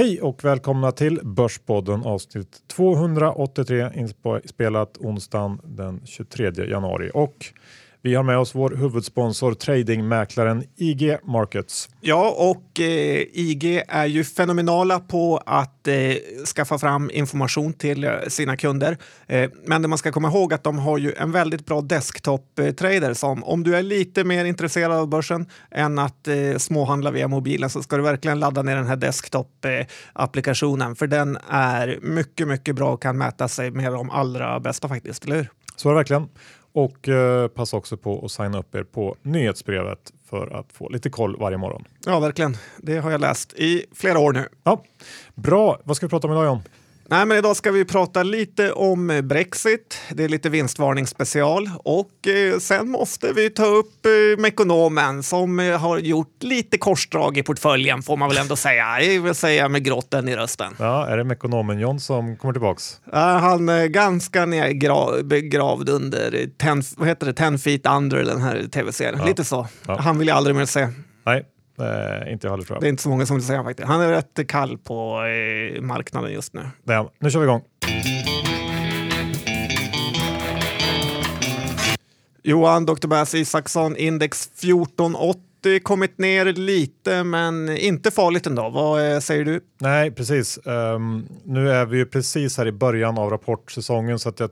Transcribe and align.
Hej 0.00 0.20
och 0.20 0.44
välkomna 0.44 0.92
till 0.92 1.20
Börspodden 1.22 2.02
avsnitt 2.04 2.62
283 2.66 3.90
inspelat 4.44 4.98
onsdagen 4.98 5.60
den 5.64 6.00
23 6.04 6.50
januari. 6.50 7.10
Och 7.14 7.46
vi 8.02 8.14
har 8.14 8.22
med 8.22 8.38
oss 8.38 8.54
vår 8.54 8.70
huvudsponsor 8.70 9.54
tradingmäklaren 9.54 10.64
IG 10.76 11.16
Markets. 11.24 11.88
Ja, 12.00 12.34
och 12.38 12.80
eh, 12.80 13.22
IG 13.32 13.82
är 13.88 14.06
ju 14.06 14.24
fenomenala 14.24 15.00
på 15.00 15.42
att 15.46 15.88
eh, 15.88 15.94
skaffa 16.56 16.78
fram 16.78 17.10
information 17.10 17.72
till 17.72 18.04
eh, 18.04 18.10
sina 18.28 18.56
kunder. 18.56 18.98
Eh, 19.26 19.50
men 19.66 19.82
det 19.82 19.88
man 19.88 19.98
ska 19.98 20.12
komma 20.12 20.28
ihåg 20.28 20.54
att 20.54 20.64
de 20.64 20.78
har 20.78 20.98
ju 20.98 21.12
en 21.12 21.32
väldigt 21.32 21.66
bra 21.66 21.80
desktop-trader 21.80 23.14
som 23.14 23.44
om 23.44 23.62
du 23.62 23.76
är 23.76 23.82
lite 23.82 24.24
mer 24.24 24.44
intresserad 24.44 24.92
av 24.92 25.08
börsen 25.08 25.46
än 25.70 25.98
att 25.98 26.28
eh, 26.28 26.56
småhandla 26.58 27.10
via 27.10 27.28
mobilen 27.28 27.70
så 27.70 27.82
ska 27.82 27.96
du 27.96 28.02
verkligen 28.02 28.40
ladda 28.40 28.62
ner 28.62 28.76
den 28.76 28.86
här 28.86 28.96
desktop-applikationen 28.96 30.96
för 30.96 31.06
den 31.06 31.38
är 31.48 31.98
mycket, 32.02 32.48
mycket 32.48 32.76
bra 32.76 32.92
och 32.92 33.02
kan 33.02 33.18
mäta 33.18 33.48
sig 33.48 33.70
med 33.70 33.92
de 33.92 34.10
allra 34.10 34.60
bästa 34.60 34.88
faktiskt, 34.88 35.24
eller 35.24 35.36
hur? 35.36 35.50
Så 35.76 35.88
är 35.88 35.92
det 35.92 35.96
verkligen. 35.96 36.28
Och 36.72 37.08
eh, 37.08 37.48
passa 37.48 37.76
också 37.76 37.96
på 37.96 38.24
att 38.24 38.30
signa 38.30 38.58
upp 38.58 38.74
er 38.74 38.82
på 38.82 39.16
nyhetsbrevet 39.22 40.12
för 40.30 40.46
att 40.60 40.72
få 40.72 40.88
lite 40.88 41.10
koll 41.10 41.36
varje 41.40 41.56
morgon. 41.58 41.84
Ja, 42.06 42.20
verkligen. 42.20 42.56
Det 42.78 42.96
har 42.98 43.10
jag 43.10 43.20
läst 43.20 43.52
i 43.52 43.84
flera 43.94 44.18
år 44.18 44.32
nu. 44.32 44.48
Ja, 44.64 44.84
Bra, 45.34 45.80
vad 45.84 45.96
ska 45.96 46.06
vi 46.06 46.10
prata 46.10 46.26
om 46.28 46.32
idag 46.32 46.44
John? 46.44 46.60
Nej, 47.10 47.26
men 47.26 47.38
idag 47.38 47.56
ska 47.56 47.70
vi 47.70 47.84
prata 47.84 48.22
lite 48.22 48.72
om 48.72 49.20
Brexit. 49.24 49.98
Det 50.10 50.24
är 50.24 50.28
lite 50.28 50.48
vinstvarningsspecial 50.48 51.70
och 51.84 52.28
eh, 52.28 52.58
sen 52.58 52.90
måste 52.90 53.32
vi 53.32 53.50
ta 53.50 53.64
upp 53.64 54.06
eh, 54.06 54.40
Mekonomen 54.42 55.22
som 55.22 55.60
eh, 55.60 55.80
har 55.80 55.98
gjort 55.98 56.42
lite 56.42 56.78
korsdrag 56.78 57.38
i 57.38 57.42
portföljen 57.42 58.02
får 58.02 58.16
man 58.16 58.28
väl 58.28 58.38
ändå 58.38 58.56
säga. 58.56 59.00
Jag 59.02 59.22
vill 59.22 59.34
säga 59.34 59.68
med 59.68 59.84
grotten 59.84 60.28
i 60.28 60.36
rösten. 60.36 60.76
Ja, 60.78 61.06
är 61.06 61.16
det 61.16 61.24
Mekonomen 61.24 61.78
John 61.78 62.00
som 62.00 62.36
kommer 62.36 62.52
tillbaks? 62.52 63.00
Uh, 63.06 63.18
han 63.18 63.68
är 63.68 63.86
ganska 63.86 64.46
ner, 64.46 65.22
begravd 65.22 65.88
under 65.88 66.46
ten, 66.58 66.82
vad 66.96 67.08
heter 67.08 67.26
det, 67.26 67.32
ten 67.32 67.58
feet 67.58 67.86
under 67.86 68.24
den 68.24 68.40
här 68.40 68.68
tv-serien. 68.72 69.18
Ja. 69.18 69.26
Lite 69.26 69.44
så. 69.44 69.68
Ja. 69.86 70.00
Han 70.00 70.18
vill 70.18 70.28
jag 70.28 70.36
aldrig 70.36 70.56
mer 70.56 70.64
se. 70.64 70.88
Nej, 71.26 71.44
Eh, 71.80 72.32
inte 72.32 72.46
jag 72.46 72.50
heller 72.50 72.64
tror 72.64 72.76
jag. 72.76 72.82
Det 72.82 72.86
är 72.86 72.90
inte 72.90 73.02
så 73.02 73.08
många 73.08 73.26
som 73.26 73.36
vill 73.36 73.46
säga 73.46 73.64
faktiskt. 73.64 73.88
Han 73.88 74.00
är 74.00 74.08
rätt 74.08 74.48
kall 74.48 74.78
på 74.78 75.24
eh, 75.24 75.82
marknaden 75.82 76.32
just 76.32 76.54
nu. 76.54 76.62
Det 76.84 77.08
Nu 77.18 77.30
kör 77.30 77.40
vi 77.40 77.44
igång. 77.44 77.62
Johan, 82.42 82.86
Dr. 82.86 83.06
Bass 83.06 83.34
Isaksson, 83.34 83.96
index 83.96 84.46
1480 84.46 85.80
kommit 85.82 86.18
ner 86.18 86.44
lite, 86.44 87.24
men 87.24 87.76
inte 87.76 88.10
farligt 88.10 88.46
ändå. 88.46 88.68
Vad 88.68 89.12
eh, 89.12 89.20
säger 89.20 89.44
du? 89.44 89.60
Nej, 89.78 90.10
precis. 90.10 90.58
Um, 90.64 91.28
nu 91.44 91.70
är 91.70 91.86
vi 91.86 91.96
ju 91.96 92.06
precis 92.06 92.58
här 92.58 92.66
i 92.66 92.72
början 92.72 93.18
av 93.18 93.30
rapportsäsongen 93.30 94.18
så 94.18 94.28
att 94.28 94.40
jag 94.40 94.50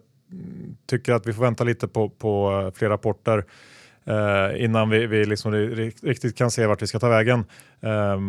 tycker 0.87 1.13
att 1.13 1.27
vi 1.27 1.33
får 1.33 1.43
vänta 1.43 1.65
lite 1.65 1.89
på, 1.89 2.09
på 2.09 2.63
eh, 2.67 2.79
fler 2.79 2.89
rapporter 2.89 3.45
eh, 4.09 4.65
innan 4.65 4.91
vi, 4.91 5.07
vi 5.07 5.25
liksom 5.25 5.53
riktigt 6.03 6.39
kan 6.39 6.51
se 6.51 6.67
vart 6.67 6.83
vi 6.83 6.87
ska 6.87 6.99
ta 6.99 7.09
vägen. 7.09 7.45
Eh, 7.81 8.21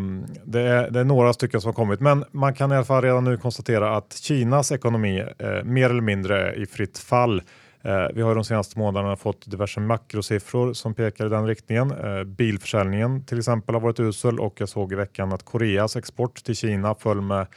det, 0.43 0.61
är, 0.61 0.91
det, 0.91 0.99
är, 0.99 1.03
några 1.03 1.33
stycken 1.33 1.61
som 1.61 1.67
har 1.67 1.73
kommit, 1.73 1.99
men 1.99 2.25
man 2.31 2.53
kan 2.53 2.71
i 2.71 2.75
alla 2.75 2.85
fall 2.85 3.01
redan 3.01 3.23
nu 3.23 3.37
konstatera 3.37 3.97
att 3.97 4.13
Kinas 4.13 4.71
ekonomi 4.71 5.19
eh, 5.39 5.63
mer 5.63 5.89
eller 5.89 6.01
mindre 6.01 6.49
är 6.49 6.61
i 6.61 6.65
fritt 6.65 6.97
fall. 6.97 7.41
Eh, 7.81 8.07
vi 8.13 8.21
har 8.21 8.35
de 8.35 8.43
senaste 8.43 8.79
månaderna 8.79 9.15
fått 9.15 9.51
diverse 9.51 9.79
makrosiffror 9.79 10.73
som 10.73 10.93
pekar 10.93 11.25
i 11.25 11.29
den 11.29 11.47
riktningen. 11.47 11.91
Eh, 11.91 12.23
bilförsäljningen 12.23 13.25
till 13.25 13.37
exempel 13.37 13.75
har 13.75 13.81
varit 13.81 13.99
usel 13.99 14.39
och 14.39 14.61
jag 14.61 14.69
såg 14.69 14.93
i 14.93 14.95
veckan 14.95 15.33
att 15.33 15.45
Koreas 15.45 15.95
export 15.95 16.43
till 16.43 16.55
Kina 16.55 16.95
föll 16.95 17.21
med 17.21 17.47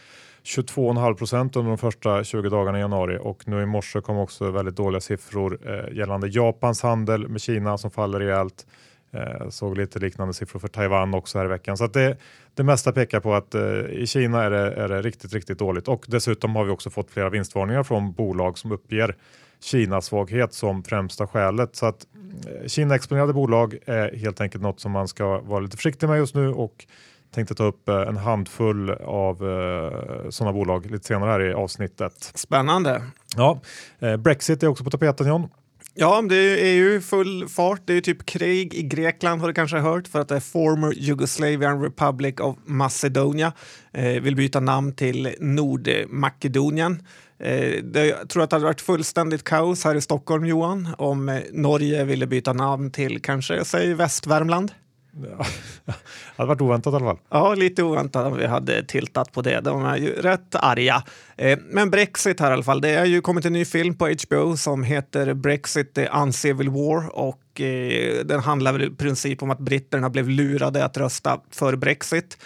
22,5 0.45 1.15
procent 1.15 1.57
under 1.57 1.69
de 1.69 1.79
första 1.79 2.25
20 2.25 2.49
dagarna 2.49 2.79
i 2.79 2.81
januari 2.81 3.19
och 3.21 3.49
nu 3.49 3.63
i 3.63 3.67
morse 3.67 4.01
kom 4.01 4.19
också 4.19 4.51
väldigt 4.51 4.77
dåliga 4.77 5.01
siffror 5.01 5.59
eh, 5.67 5.97
gällande 5.97 6.29
Japans 6.29 6.83
handel 6.83 7.29
med 7.29 7.41
Kina 7.41 7.79
som 7.79 7.91
faller 7.91 8.21
rejält. 8.21 8.67
Eh, 9.13 9.49
såg 9.49 9.77
lite 9.77 9.99
liknande 9.99 10.35
siffror 10.35 10.61
för 10.61 10.69
Taiwan 10.69 11.15
också 11.15 11.39
här 11.39 11.45
i 11.45 11.49
veckan. 11.49 11.77
Så 11.77 11.87
det, 11.87 12.17
det 12.55 12.63
mesta 12.63 12.93
pekar 12.93 13.21
på 13.21 13.35
att 13.35 13.55
eh, 13.55 13.63
i 13.91 14.07
Kina 14.07 14.43
är 14.43 14.51
det, 14.51 14.73
är 14.73 14.89
det 14.89 15.03
riktigt, 15.03 15.33
riktigt 15.33 15.59
dåligt 15.59 15.89
och 15.89 16.05
dessutom 16.09 16.57
har 16.57 16.65
vi 16.65 16.71
också 16.71 16.91
fått 16.91 17.11
flera 17.11 17.31
vinstvarningar 17.31 17.83
från 17.83 18.13
bolag 18.13 18.59
som 18.59 18.73
uppger 18.73 19.17
Kinas 19.61 20.07
svaghet 20.07 20.55
som 20.55 20.85
främsta 20.85 21.27
skälet. 21.27 21.77
Så 21.77 21.87
att 21.87 22.07
eh, 22.47 22.69
Kina-exponerade 22.69 23.33
bolag 23.33 23.79
är 23.87 24.17
helt 24.17 24.41
enkelt 24.41 24.63
något 24.63 24.81
som 24.81 24.93
man 24.93 25.09
ska 25.09 25.41
vara 25.41 25.61
lite 25.61 25.77
försiktig 25.77 26.09
med 26.09 26.19
just 26.19 26.35
nu 26.35 26.49
och 26.49 26.87
tänkte 27.33 27.55
ta 27.55 27.65
upp 27.65 27.89
eh, 27.89 27.97
en 27.97 28.17
handfull 28.17 28.91
av 28.91 29.35
eh, 29.51 30.31
sådana 30.31 30.53
bolag 30.53 30.91
lite 30.91 31.07
senare 31.07 31.31
här 31.31 31.51
i 31.51 31.55
avsnittet. 31.55 32.33
Spännande. 32.35 33.03
Ja, 33.37 33.61
eh, 34.01 34.17
Brexit 34.17 34.63
är 34.63 34.67
också 34.67 34.85
på 34.85 34.91
tapeten 34.91 35.27
John. 35.27 35.49
Ja, 35.95 36.23
det 36.29 36.37
är 36.69 36.75
ju 36.75 37.01
full 37.01 37.49
fart. 37.49 37.83
Det 37.85 37.95
är 37.95 38.01
typ 38.01 38.27
krig 38.27 38.75
i 38.75 38.83
Grekland 38.83 39.41
har 39.41 39.49
du 39.49 39.55
kanske 39.55 39.79
hört 39.79 40.09
för 40.09 40.21
att 40.21 40.29
det 40.29 40.37
är 40.37 40.41
former 40.41 40.93
Jugoslavian 40.93 41.83
Republic 41.83 42.41
of 42.41 42.57
Macedonia. 42.65 43.53
Eh, 43.93 44.23
vill 44.23 44.37
byta 44.37 44.61
namn 44.61 44.95
till 44.95 45.35
Nordmakedonien. 45.41 47.03
Eh, 47.39 47.83
det, 47.83 48.07
jag 48.07 48.29
tror 48.29 48.43
att 48.43 48.51
det 48.51 48.57
hade 48.57 48.67
varit 48.67 48.81
fullständigt 48.81 49.45
kaos 49.45 49.85
här 49.85 49.95
i 49.95 50.01
Stockholm, 50.01 50.47
Johan, 50.47 50.89
om 50.99 51.41
Norge 51.53 52.05
ville 52.05 52.27
byta 52.27 52.53
namn 52.53 52.91
till 52.91 53.23
kanske, 53.23 53.65
säg 53.65 53.95
Västvärmland. 53.95 54.73
Ja, 55.15 55.47
det 55.85 55.95
hade 56.37 56.49
varit 56.49 56.61
oväntat 56.61 56.93
i 56.93 56.97
alla 56.97 57.05
fall. 57.05 57.19
Ja, 57.31 57.55
lite 57.55 57.83
oväntat 57.83 58.27
om 58.27 58.39
vi 58.39 58.47
hade 58.47 58.85
tiltat 58.85 59.33
på 59.33 59.43
det. 59.43 59.61
De 59.61 59.85
är 59.85 59.97
ju 59.97 60.13
rätt 60.13 60.55
arga. 60.55 61.03
Eh, 61.37 61.59
men 61.71 61.91
Brexit 61.91 62.41
här 62.41 62.51
i 62.51 62.53
alla 62.53 62.63
fall. 62.63 62.81
Det 62.81 62.97
har 62.97 63.05
ju 63.05 63.21
kommit 63.21 63.45
en 63.45 63.53
ny 63.53 63.65
film 63.65 63.95
på 63.95 64.15
HBO 64.29 64.57
som 64.57 64.83
heter 64.83 65.35
Brexit 65.35 65.95
the 65.95 66.09
Uncivil 66.09 66.69
War 66.69 67.17
och 67.17 67.61
eh, 67.61 68.25
den 68.25 68.41
handlar 68.41 68.73
väl 68.73 68.83
i 68.83 68.91
princip 68.91 69.43
om 69.43 69.51
att 69.51 69.59
britterna 69.59 70.11
blev 70.11 70.29
lurade 70.29 70.85
att 70.85 70.97
rösta 70.97 71.41
för 71.51 71.77
Brexit. 71.77 72.39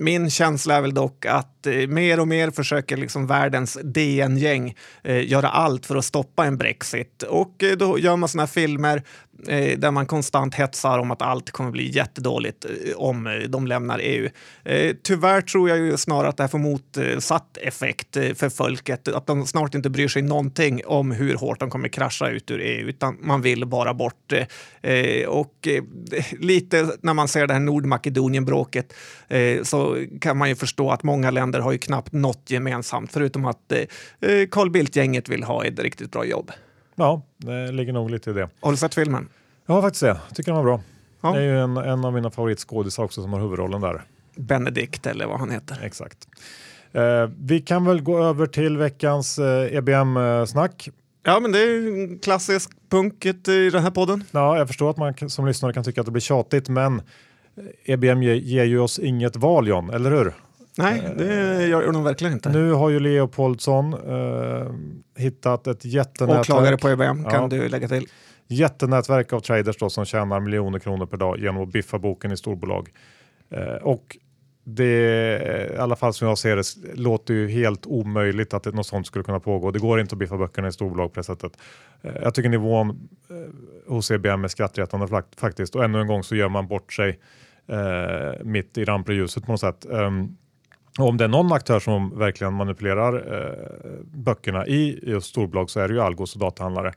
Min 0.00 0.30
känsla 0.30 0.74
är 0.74 0.80
väl 0.80 0.94
dock 0.94 1.26
att 1.26 1.53
Eh, 1.66 1.88
mer 1.88 2.20
och 2.20 2.28
mer 2.28 2.50
försöker 2.50 2.96
liksom 2.96 3.26
världens 3.26 3.78
DN-gäng 3.84 4.74
eh, 5.02 5.30
göra 5.30 5.48
allt 5.48 5.86
för 5.86 5.96
att 5.96 6.04
stoppa 6.04 6.46
en 6.46 6.56
Brexit. 6.56 7.22
Och 7.22 7.62
eh, 7.62 7.76
då 7.76 7.98
gör 7.98 8.16
man 8.16 8.28
såna 8.28 8.42
här 8.42 8.48
filmer 8.48 9.02
eh, 9.48 9.78
där 9.78 9.90
man 9.90 10.06
konstant 10.06 10.54
hetsar 10.54 10.98
om 10.98 11.10
att 11.10 11.22
allt 11.22 11.50
kommer 11.50 11.70
bli 11.70 11.90
jättedåligt 11.90 12.66
om 12.96 13.44
de 13.48 13.66
lämnar 13.66 14.00
EU. 14.02 14.28
Tyvärr 15.02 15.40
tror 15.40 15.68
jag 15.68 15.78
ju 15.78 15.96
snarare 15.96 16.28
att 16.28 16.36
det 16.36 16.42
här 16.42 16.48
får 16.48 16.58
motsatt 16.58 17.56
effekt 17.56 18.14
för 18.14 18.48
folket. 18.48 19.08
Att 19.08 19.26
de 19.26 19.46
snart 19.46 19.74
inte 19.74 19.90
bryr 19.90 20.08
sig 20.08 20.22
någonting 20.22 20.82
om 20.86 21.10
hur 21.10 21.34
hårt 21.34 21.60
de 21.60 21.70
kommer 21.70 21.88
krascha 21.88 22.28
ut 22.28 22.50
ur 22.50 22.60
EU, 22.60 22.88
utan 22.88 23.16
man 23.20 23.42
vill 23.42 23.66
bara 23.66 23.94
bort. 23.94 24.32
Och 25.28 25.68
lite 26.40 26.88
när 27.00 27.14
man 27.14 27.28
ser 27.28 27.46
det 27.46 27.52
här 27.52 27.60
Nordmakedonien-bråket 27.60 28.94
Eh, 29.34 29.62
så 29.62 30.04
kan 30.20 30.36
man 30.36 30.48
ju 30.48 30.54
förstå 30.54 30.90
att 30.90 31.02
många 31.02 31.30
länder 31.30 31.53
har 31.60 31.72
ju 31.72 31.78
knappt 31.78 32.12
något 32.12 32.50
gemensamt 32.50 33.12
förutom 33.12 33.44
att 33.44 33.72
eh, 33.72 33.78
eh, 34.30 34.48
Carl 34.50 34.70
Bildt-gänget 34.70 35.28
vill 35.28 35.42
ha 35.42 35.64
ett 35.64 35.78
riktigt 35.78 36.12
bra 36.12 36.24
jobb. 36.24 36.50
Ja, 36.94 37.22
det 37.36 37.72
ligger 37.72 37.92
nog 37.92 38.10
lite 38.10 38.30
i 38.30 38.32
det. 38.32 38.48
Har 38.60 38.70
du 38.70 38.76
sett 38.76 38.94
filmen? 38.94 39.28
Har 39.66 39.82
faktiskt 39.82 40.02
det. 40.02 40.20
Tycker 40.34 40.52
den 40.52 40.56
var 40.56 40.64
bra. 40.64 40.80
Ja. 41.20 41.32
Det 41.32 41.38
är 41.38 41.44
ju 41.44 41.60
en, 41.60 41.76
en 41.76 42.04
av 42.04 42.12
mina 42.12 42.30
favoritskådisar 42.30 43.04
också 43.04 43.22
som 43.22 43.32
har 43.32 43.40
huvudrollen 43.40 43.80
där. 43.80 44.02
Benedikt 44.36 45.06
eller 45.06 45.26
vad 45.26 45.38
han 45.40 45.50
heter. 45.50 45.80
Exakt. 45.82 46.28
Eh, 46.92 47.30
vi 47.38 47.60
kan 47.60 47.84
väl 47.84 48.02
gå 48.02 48.24
över 48.24 48.46
till 48.46 48.76
veckans 48.76 49.38
eh, 49.38 49.76
EBM-snack. 49.76 50.88
Ja, 51.22 51.40
men 51.40 51.52
det 51.52 51.58
är 51.58 52.22
klassisk 52.22 52.70
punket 52.90 53.48
i 53.48 53.70
den 53.70 53.82
här 53.82 53.90
podden. 53.90 54.24
Ja, 54.30 54.58
jag 54.58 54.68
förstår 54.68 54.90
att 54.90 54.96
man 54.96 55.30
som 55.30 55.46
lyssnare 55.46 55.72
kan 55.72 55.84
tycka 55.84 56.00
att 56.00 56.06
det 56.06 56.12
blir 56.12 56.20
tjatigt, 56.20 56.68
men 56.68 57.02
EBM 57.84 58.22
ger 58.22 58.64
ju 58.64 58.78
oss 58.78 58.98
inget 58.98 59.36
val 59.36 59.68
John, 59.68 59.90
eller 59.90 60.10
hur? 60.10 60.32
Nej, 60.78 61.14
det 61.16 61.66
gör 61.66 61.92
de 61.92 62.04
verkligen 62.04 62.32
inte. 62.32 62.48
Nu 62.48 62.72
har 62.72 62.90
ju 62.90 63.00
Leopoldsson 63.00 63.94
eh, 63.94 64.72
hittat 65.16 65.66
ett 65.66 65.84
jättenätverk. 65.84 66.40
Åklagare 66.40 66.76
på 66.76 66.88
EBM 66.88 67.24
kan 67.24 67.42
ja. 67.42 67.48
du 67.48 67.68
lägga 67.68 67.88
till. 67.88 68.06
Jättenätverk 68.48 69.32
av 69.32 69.40
traders 69.40 69.76
då, 69.76 69.90
som 69.90 70.04
tjänar 70.04 70.40
miljoner 70.40 70.78
kronor 70.78 71.06
per 71.06 71.16
dag 71.16 71.38
genom 71.38 71.62
att 71.62 71.68
biffa 71.68 71.98
boken 71.98 72.32
i 72.32 72.36
storbolag. 72.36 72.88
Eh, 73.50 73.74
och 73.82 74.16
det, 74.64 75.72
i 75.74 75.76
alla 75.76 75.96
fall 75.96 76.14
som 76.14 76.28
jag 76.28 76.38
ser 76.38 76.56
det, 76.56 76.64
låter 76.94 77.34
ju 77.34 77.48
helt 77.48 77.86
omöjligt 77.86 78.54
att 78.54 78.74
något 78.74 78.86
sånt 78.86 79.06
skulle 79.06 79.24
kunna 79.24 79.40
pågå. 79.40 79.70
Det 79.70 79.78
går 79.78 80.00
inte 80.00 80.14
att 80.14 80.18
biffa 80.18 80.36
böckerna 80.36 80.68
i 80.68 80.72
storbolag 80.72 81.12
på 81.12 81.20
det 81.20 81.24
sättet. 81.24 81.52
Eh, 82.02 82.12
jag 82.22 82.34
tycker 82.34 82.48
nivån 82.48 83.08
eh, 83.30 83.92
hos 83.92 84.10
EBM 84.10 84.44
är 84.44 84.48
skrattretande 84.48 85.22
faktiskt 85.36 85.74
och 85.76 85.84
ännu 85.84 86.00
en 86.00 86.06
gång 86.06 86.22
så 86.22 86.36
gör 86.36 86.48
man 86.48 86.66
bort 86.66 86.92
sig 86.92 87.20
eh, 87.66 88.44
mitt 88.44 88.78
i 88.78 88.84
rampljuset 88.84 89.44
på 89.46 89.52
något 89.52 89.60
sätt. 89.60 89.86
Um, 89.88 90.36
om 90.98 91.16
det 91.16 91.24
är 91.24 91.28
någon 91.28 91.52
aktör 91.52 91.80
som 91.80 92.18
verkligen 92.18 92.52
manipulerar 92.52 93.14
eh, 93.14 93.90
böckerna 94.04 94.66
i 94.66 95.00
just 95.02 95.26
storbolag 95.26 95.70
så 95.70 95.80
är 95.80 95.88
det 95.88 95.94
ju 95.94 96.00
Algos 96.00 96.34
och 96.34 96.40
datahandlare. 96.40 96.92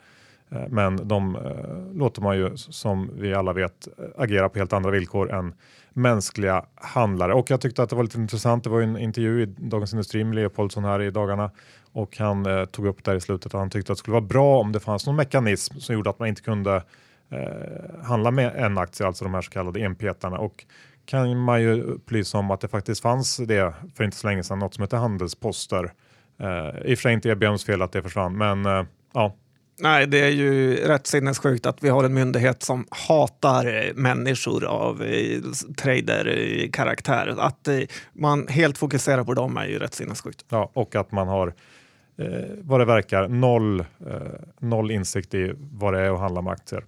Eh, 0.49 0.61
men 0.69 1.07
de 1.07 1.35
eh, 1.35 1.97
låter 1.97 2.21
man 2.21 2.37
ju 2.37 2.57
som 2.57 3.09
vi 3.13 3.33
alla 3.33 3.53
vet 3.53 3.87
eh, 3.87 4.05
agera 4.17 4.49
på 4.49 4.59
helt 4.59 4.73
andra 4.73 4.91
villkor 4.91 5.31
än 5.31 5.53
mänskliga 5.93 6.65
handlare. 6.75 7.33
Och 7.33 7.51
jag 7.51 7.61
tyckte 7.61 7.83
att 7.83 7.89
det 7.89 7.95
var 7.95 8.03
lite 8.03 8.17
intressant. 8.17 8.63
Det 8.63 8.69
var 8.69 8.81
en 8.81 8.97
intervju 8.97 9.41
i 9.41 9.45
Dagens 9.45 9.93
Industri 9.93 10.23
med 10.23 10.35
Leopoldsson 10.35 10.83
här 10.83 11.01
i 11.01 11.11
dagarna 11.11 11.51
och 11.97 12.17
han 12.17 12.45
eh, 12.45 12.65
tog 12.65 12.85
upp 12.85 13.03
där 13.03 13.15
i 13.15 13.21
slutet 13.21 13.45
att 13.45 13.59
han 13.59 13.69
tyckte 13.69 13.91
att 13.91 13.97
det 13.97 13.99
skulle 13.99 14.13
vara 14.13 14.25
bra 14.25 14.59
om 14.59 14.71
det 14.71 14.79
fanns 14.79 15.05
någon 15.05 15.15
mekanism 15.15 15.79
som 15.79 15.95
gjorde 15.95 16.09
att 16.09 16.19
man 16.19 16.27
inte 16.27 16.41
kunde 16.41 16.83
eh, 17.29 18.03
handla 18.03 18.31
med 18.31 18.55
en 18.55 18.77
aktie, 18.77 19.07
alltså 19.07 19.25
de 19.25 19.33
här 19.33 19.41
så 19.41 19.51
kallade 19.51 19.85
enpetarna. 19.85 20.37
Och 20.37 20.65
kan 21.07 21.37
man 21.37 21.61
ju 21.61 21.81
upplysa 21.81 22.37
om 22.37 22.51
att 22.51 22.61
det 22.61 22.67
faktiskt 22.67 23.01
fanns 23.01 23.37
det 23.37 23.73
för 23.95 24.03
inte 24.03 24.17
så 24.17 24.27
länge 24.27 24.43
sedan, 24.43 24.59
något 24.59 24.73
som 24.73 24.81
heter 24.81 24.97
handelsposter. 24.97 25.93
Eh, 26.39 26.91
I 26.91 26.93
och 26.93 26.97
för 26.97 27.01
sig 27.01 27.13
inte 27.13 27.29
EBMs 27.29 27.65
fel 27.65 27.81
att 27.81 27.91
det 27.91 28.01
försvann, 28.01 28.37
men 28.37 28.65
eh, 28.65 28.83
ja, 29.13 29.35
Nej, 29.79 30.07
det 30.07 30.19
är 30.19 30.29
ju 30.29 30.75
rätt 30.75 31.07
sinnessjukt 31.07 31.65
att 31.65 31.83
vi 31.83 31.89
har 31.89 32.03
en 32.03 32.13
myndighet 32.13 32.63
som 32.63 32.85
hatar 33.07 33.93
människor 33.93 34.65
av 34.65 35.03
eh, 35.03 35.41
trader-karaktär. 35.77 37.35
Att 37.39 37.67
eh, 37.67 37.79
man 38.13 38.47
helt 38.47 38.77
fokuserar 38.77 39.23
på 39.23 39.33
dem 39.33 39.57
är 39.57 39.65
ju 39.65 39.79
rätt 39.79 39.93
sinnessjukt. 39.93 40.45
Ja, 40.49 40.71
och 40.73 40.95
att 40.95 41.11
man 41.11 41.27
har 41.27 41.53
eh, 42.17 42.25
vad 42.61 42.79
det 42.79 42.85
verkar 42.85 43.27
noll, 43.27 43.79
eh, 43.79 43.85
noll 44.59 44.91
insikt 44.91 45.33
i 45.33 45.53
vad 45.57 45.93
det 45.93 45.99
är 45.99 46.13
att 46.13 46.19
handla 46.19 46.41
med 46.41 46.53
aktier. 46.53 46.83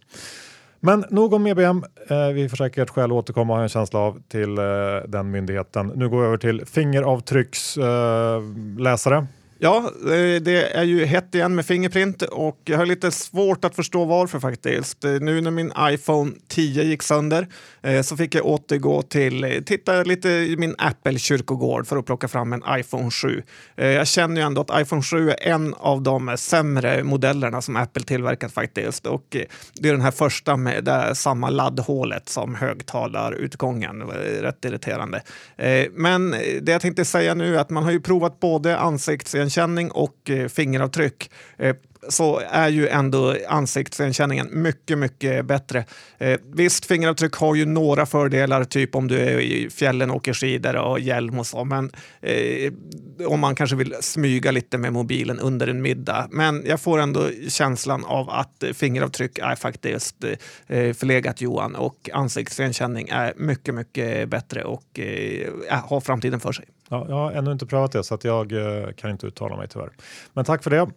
Men 0.79 1.05
nog 1.09 1.33
om 1.33 1.47
EBM. 1.47 1.83
Eh, 2.09 2.27
vi 2.27 2.49
får 2.49 2.57
säkert 2.57 2.89
skäl 2.89 3.05
att 3.05 3.11
återkomma, 3.11 3.61
en 3.61 3.69
känsla 3.69 3.99
av, 3.99 4.21
till 4.27 4.57
eh, 4.57 4.63
den 5.07 5.31
myndigheten. 5.31 5.91
Nu 5.95 6.09
går 6.09 6.19
vi 6.19 6.25
över 6.25 6.37
till 6.37 6.65
fingeravtrycksläsare. 6.65 9.27
Ja, 9.61 9.91
det 10.41 10.71
är 10.75 10.83
ju 10.83 11.05
hett 11.05 11.35
igen 11.35 11.55
med 11.55 11.65
Fingerprint 11.65 12.21
och 12.21 12.59
jag 12.65 12.77
har 12.77 12.85
lite 12.85 13.11
svårt 13.11 13.65
att 13.65 13.75
förstå 13.75 14.05
varför 14.05 14.39
faktiskt. 14.39 15.03
Nu 15.03 15.41
när 15.41 15.51
min 15.51 15.71
iPhone 15.79 16.31
10 16.47 16.83
gick 16.83 17.03
sönder 17.03 17.47
eh, 17.81 18.01
så 18.01 18.17
fick 18.17 18.35
jag 18.35 18.45
återgå 18.45 19.01
till, 19.01 19.63
titta 19.65 20.03
lite 20.03 20.29
i 20.29 20.55
min 20.57 20.75
Apple-kyrkogård 20.77 21.87
för 21.87 21.97
att 21.97 22.05
plocka 22.05 22.27
fram 22.27 22.53
en 22.53 22.63
iPhone 22.69 23.11
7. 23.11 23.43
Eh, 23.75 23.87
jag 23.87 24.07
känner 24.07 24.35
ju 24.35 24.47
ändå 24.47 24.61
att 24.61 24.81
iPhone 24.81 25.01
7 25.01 25.29
är 25.29 25.47
en 25.47 25.73
av 25.73 26.01
de 26.01 26.35
sämre 26.37 27.03
modellerna 27.03 27.61
som 27.61 27.75
Apple 27.75 28.03
tillverkat 28.03 28.51
faktiskt. 28.51 29.05
Och 29.05 29.35
eh, 29.35 29.43
det 29.73 29.89
är 29.89 29.93
den 29.93 30.01
här 30.01 30.11
första 30.11 30.57
med 30.57 30.83
det 30.83 31.15
samma 31.15 31.49
laddhålet 31.49 32.29
som 32.29 32.55
högtalarutgången. 32.55 34.01
Rätt 34.41 34.65
irriterande. 34.65 35.21
Men 35.91 36.31
det 36.61 36.71
jag 36.71 36.81
tänkte 36.81 37.05
säga 37.05 37.33
nu 37.33 37.55
är 37.55 37.59
att 37.59 37.69
man 37.69 37.83
har 37.83 37.91
ju 37.91 37.99
provat 37.99 38.39
både 38.39 38.77
ansikts 38.77 39.35
ansiktsigenkänning 39.49 39.91
och 39.91 40.29
eh, 40.29 40.47
fingeravtryck 40.47 41.29
eh, 41.57 41.75
så 42.07 42.41
är 42.51 42.69
ju 42.69 42.87
ändå 42.87 43.35
ansiktsigenkänningen 43.47 44.47
mycket, 44.51 44.97
mycket 44.97 45.45
bättre. 45.45 45.85
Eh, 46.17 46.39
visst, 46.53 46.85
fingeravtryck 46.85 47.33
har 47.33 47.55
ju 47.55 47.65
några 47.65 48.05
fördelar, 48.05 48.63
typ 48.63 48.95
om 48.95 49.07
du 49.07 49.17
är 49.17 49.39
i 49.39 49.69
fjällen 49.69 50.09
och 50.09 50.15
åker 50.15 50.33
skidor 50.33 50.75
och 50.75 50.99
hjälm 50.99 51.39
och 51.39 51.47
så, 51.47 51.65
men 51.65 51.91
eh, 52.21 52.73
om 53.27 53.39
man 53.39 53.55
kanske 53.55 53.75
vill 53.75 53.95
smyga 54.01 54.51
lite 54.51 54.77
med 54.77 54.93
mobilen 54.93 55.39
under 55.39 55.67
en 55.67 55.81
middag. 55.81 56.27
Men 56.31 56.63
jag 56.65 56.79
får 56.79 56.99
ändå 56.99 57.29
känslan 57.47 58.05
av 58.05 58.29
att 58.29 58.63
fingeravtryck 58.73 59.39
är 59.39 59.55
faktiskt 59.55 60.23
eh, 60.67 60.93
förlegat 60.93 61.41
Johan 61.41 61.75
och 61.75 62.09
ansiktsigenkänning 62.13 63.09
är 63.11 63.33
mycket, 63.37 63.75
mycket 63.75 64.29
bättre 64.29 64.63
och 64.63 64.99
eh, 64.99 65.49
har 65.69 66.01
framtiden 66.01 66.39
för 66.39 66.51
sig. 66.51 66.65
Ja, 66.89 67.05
jag 67.09 67.15
har 67.15 67.31
ännu 67.31 67.51
inte 67.51 67.65
prövat 67.65 67.91
det 67.91 68.03
så 68.03 68.15
att 68.15 68.23
jag 68.23 68.51
eh, 68.51 68.91
kan 68.91 69.11
inte 69.11 69.27
uttala 69.27 69.57
mig 69.57 69.67
tyvärr. 69.67 69.89
Men 70.33 70.45
tack 70.45 70.63
för 70.63 70.69
det. 70.69 70.87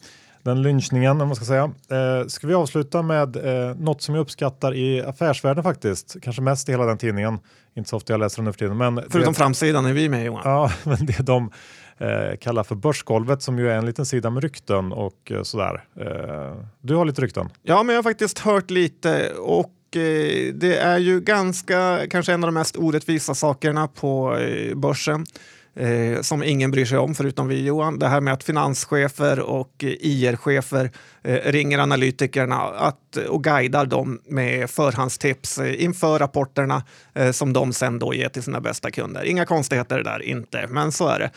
Den 0.42 0.62
lynchningen 0.62 1.20
om 1.20 1.28
man 1.28 1.36
ska 1.36 1.44
säga. 1.44 1.72
Eh, 1.90 2.26
ska 2.26 2.46
vi 2.46 2.54
avsluta 2.54 3.02
med 3.02 3.36
eh, 3.36 3.76
något 3.76 4.02
som 4.02 4.14
jag 4.14 4.22
uppskattar 4.22 4.74
i 4.74 5.02
affärsvärlden 5.02 5.64
faktiskt. 5.64 6.16
Kanske 6.22 6.42
mest 6.42 6.68
i 6.68 6.72
hela 6.72 6.84
den 6.84 6.98
tidningen. 6.98 7.38
Inte 7.74 7.90
så 7.90 7.96
ofta 7.96 8.12
jag 8.12 8.20
läser 8.20 8.36
den 8.36 8.44
nu 8.44 8.52
för 8.52 8.58
tiden. 8.58 8.76
Men 8.76 9.02
Förutom 9.10 9.32
det, 9.32 9.38
framsidan 9.38 9.86
är 9.86 9.92
vi 9.92 10.08
med 10.08 10.24
Johan. 10.24 10.42
Ja, 10.44 10.72
men 10.84 11.06
det 11.06 11.18
de 11.18 11.50
eh, 11.98 12.36
kallar 12.40 12.64
för 12.64 12.74
Börsgolvet 12.74 13.42
som 13.42 13.58
ju 13.58 13.70
är 13.70 13.76
en 13.76 13.86
liten 13.86 14.06
sida 14.06 14.30
med 14.30 14.42
rykten 14.42 14.92
och 14.92 15.32
eh, 15.32 15.42
sådär. 15.42 15.84
Eh, 16.00 16.56
du 16.80 16.94
har 16.94 17.04
lite 17.04 17.22
rykten? 17.22 17.48
Ja, 17.62 17.82
men 17.82 17.94
jag 17.94 17.98
har 17.98 18.10
faktiskt 18.10 18.38
hört 18.38 18.70
lite 18.70 19.32
och 19.32 19.96
eh, 19.96 20.54
det 20.54 20.76
är 20.76 20.98
ju 20.98 21.20
ganska, 21.20 21.98
kanske 22.10 22.32
en 22.32 22.44
av 22.44 22.48
de 22.48 22.54
mest 22.54 22.76
orättvisa 22.76 23.34
sakerna 23.34 23.88
på 23.88 24.38
börsen 24.74 25.26
eh, 25.74 26.20
som 26.20 26.42
ingen 26.42 26.70
bryr 26.70 26.84
sig 26.84 26.98
om 26.98 27.14
förutom 27.14 27.48
vi 27.48 27.64
Johan. 27.64 27.98
Det 27.98 28.08
här 28.08 28.20
med 28.20 28.34
att 28.34 28.44
finanschefer 28.44 29.40
och 29.40 29.84
eh, 29.84 29.88
IR-chefer 30.00 30.90
eh, 31.22 31.52
ringer 31.52 31.78
analytikerna 31.78 32.56
att, 32.56 32.98
Eh, 33.16 33.24
och 33.24 33.44
guidar 33.44 33.86
dem 33.86 34.20
med 34.24 34.70
förhandstips 34.70 35.58
eh, 35.58 35.84
inför 35.84 36.18
rapporterna 36.18 36.82
eh, 37.14 37.30
som 37.30 37.52
de 37.52 37.72
sen 37.72 37.98
då 37.98 38.14
ger 38.14 38.28
till 38.28 38.42
sina 38.42 38.60
bästa 38.60 38.90
kunder. 38.90 39.24
Inga 39.24 39.46
konstigheter 39.46 40.02
där 40.02 40.22
inte, 40.22 40.66
men 40.68 40.92
så 40.92 41.08
är 41.08 41.18
det. 41.18 41.30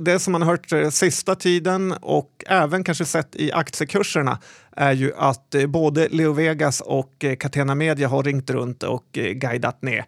Det 0.00 0.18
som 0.18 0.32
man 0.32 0.42
har 0.42 0.50
hört 0.50 0.94
sista 0.94 1.34
tiden 1.34 1.94
och 2.00 2.44
även 2.46 2.84
kanske 2.84 3.04
sett 3.04 3.36
i 3.36 3.52
aktiekurserna 3.52 4.38
är 4.76 4.92
ju 4.92 5.12
att 5.16 5.54
både 5.68 6.08
Leo 6.08 6.32
Vegas 6.32 6.80
och 6.80 7.24
Catena 7.38 7.74
Media 7.74 8.08
har 8.08 8.22
ringt 8.22 8.50
runt 8.50 8.82
och 8.82 9.06
guidat 9.12 9.82
ner. 9.82 10.04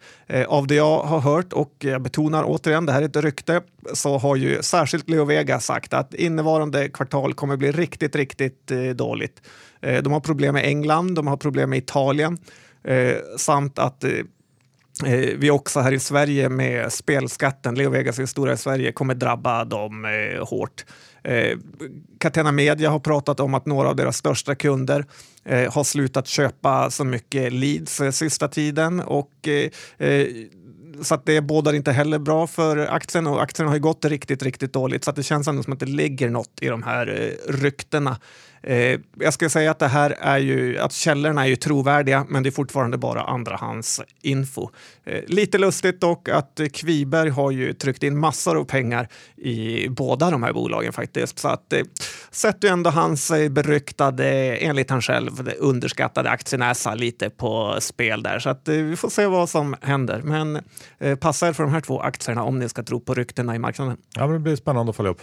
Av 0.47 0.67
det 0.67 0.75
jag 0.75 0.99
har 0.99 1.21
hört, 1.21 1.53
och 1.53 1.75
jag 1.79 2.03
betonar 2.03 2.45
återigen, 2.47 2.87
det 2.87 2.93
här 2.93 3.03
är 3.03 3.07
ett 3.07 3.17
rykte, 3.17 3.61
så 3.93 4.19
har 4.19 4.37
ju 4.37 4.63
särskilt 4.63 5.11
Leo 5.11 5.25
Vegas 5.25 5.65
sagt 5.65 5.95
att 5.95 6.15
innevarande 6.15 6.89
kvartal 6.89 7.35
kommer 7.35 7.57
bli 7.57 7.73
riktigt, 7.73 8.17
riktigt 8.17 8.73
dåligt. 8.95 9.43
Eh, 9.85 10.03
de 10.03 10.13
har 10.13 10.21
problem 10.21 10.55
med 10.55 10.65
England, 10.65 11.15
de 11.15 11.27
har 11.27 11.37
problem 11.37 11.71
med 11.71 11.79
Italien 11.79 12.39
eh, 12.85 13.17
samt 13.39 13.79
att 13.79 14.05
eh, 14.05 14.11
vi 15.37 15.51
också 15.51 15.81
här 15.81 15.93
i 15.93 15.99
Sverige 15.99 16.49
med 16.49 16.93
spelskatten, 16.93 17.75
Leo 17.75 17.91
Vegas 17.91 18.19
är 18.19 18.27
stora 18.27 18.53
i 18.53 18.57
Sverige, 18.57 18.93
kommer 18.93 19.15
drabba 19.15 19.65
dem 19.65 20.07
hårt. 20.49 20.85
Eh, 21.25 21.59
Catena 22.19 22.53
Media 22.53 22.91
har 22.91 22.99
pratat 22.99 23.41
om 23.41 23.55
att 23.55 23.67
några 23.67 23.89
av 23.89 23.97
deras 23.97 24.17
största 24.17 24.55
kunder 24.55 25.05
eh, 25.45 25.73
har 25.73 25.85
slutat 25.85 26.27
köpa 26.27 26.91
så 26.91 27.05
mycket 27.05 27.53
leads 27.53 28.01
eh, 28.01 28.11
sista 28.11 28.49
tiden 28.49 29.01
och 29.01 29.49
eh, 29.99 30.27
så 31.03 31.15
att 31.15 31.27
det 31.27 31.41
bådar 31.41 31.73
inte 31.73 31.93
heller 31.93 32.19
bra 32.19 32.47
för 32.47 32.77
aktien 32.77 33.27
och 33.27 33.43
aktien 33.43 33.69
har 33.69 33.75
ju 33.75 33.81
gått 33.81 34.05
riktigt, 34.05 34.43
riktigt 34.43 34.73
dåligt 34.73 35.05
så 35.05 35.11
att 35.11 35.17
det 35.17 35.23
känns 35.23 35.49
ändå 35.49 35.63
som 35.63 35.73
att 35.73 35.81
det 35.81 35.87
ligger 35.87 36.31
något 36.31 36.59
i 36.61 36.69
de 36.69 36.83
här 36.83 37.37
ryktena. 37.49 38.17
Eh, 38.67 39.01
jag 39.21 39.35
ska 39.35 39.49
säga 39.49 39.71
att 39.71 39.79
det 39.79 39.89
här 39.89 40.11
är 40.11 40.39
ju, 40.39 40.79
att 40.79 40.93
källorna 40.93 41.43
är 41.43 41.49
ju 41.49 41.57
trovärdiga, 41.57 42.27
men 42.29 42.43
det 42.43 42.49
är 42.49 42.51
fortfarande 42.51 42.99
bara 42.99 43.23
andrahandsinfo. 43.23 44.71
Eh, 45.05 45.23
lite 45.27 45.59
lustigt 45.59 46.01
dock 46.01 46.29
att 46.29 46.61
Kviberg 46.73 47.31
har 47.31 47.51
ju 47.51 47.73
tryckt 47.73 48.03
in 48.03 48.19
massor 48.19 48.59
av 48.59 48.65
pengar 48.65 49.09
i 49.37 49.89
båda 49.89 50.31
de 50.31 50.43
här 50.43 50.53
bolagen 50.53 50.93
faktiskt, 50.93 51.39
så 51.39 51.49
att 51.49 51.73
eh, 51.73 51.81
sätter 52.31 52.69
ju 52.69 52.73
ändå 52.73 52.91
hans 52.91 53.31
eh, 53.31 53.49
beryktade, 53.49 54.27
enligt 54.57 54.91
han 54.91 55.03
själv, 55.03 55.51
underskattade 55.59 56.31
aktienäsa 56.31 56.95
lite 56.95 57.31
på 57.31 57.77
spel 57.81 58.23
där, 58.23 58.39
så 58.39 58.51
att 58.51 58.69
eh, 58.69 58.75
vi 58.75 58.97
får 58.97 59.09
se 59.09 59.27
vad 59.27 59.49
som 59.49 59.77
händer. 59.81 60.21
Men 60.23 60.61
eh, 60.99 61.19
passa 61.19 61.49
er 61.49 61.53
för 61.53 61.63
de 61.63 61.73
här 61.73 61.81
två 61.81 62.01
aktierna 62.01 62.43
om 62.43 62.59
ni 62.59 62.69
ska 62.69 62.83
tro 62.83 63.01
på 63.01 63.15
ryktena 63.15 63.55
i 63.55 63.59
marknaden. 63.59 63.97
Ja, 64.15 64.27
det 64.27 64.39
blir 64.39 64.57
spännande 64.57 64.91
att 64.91 64.97
följa 64.97 65.11
upp. 65.11 65.23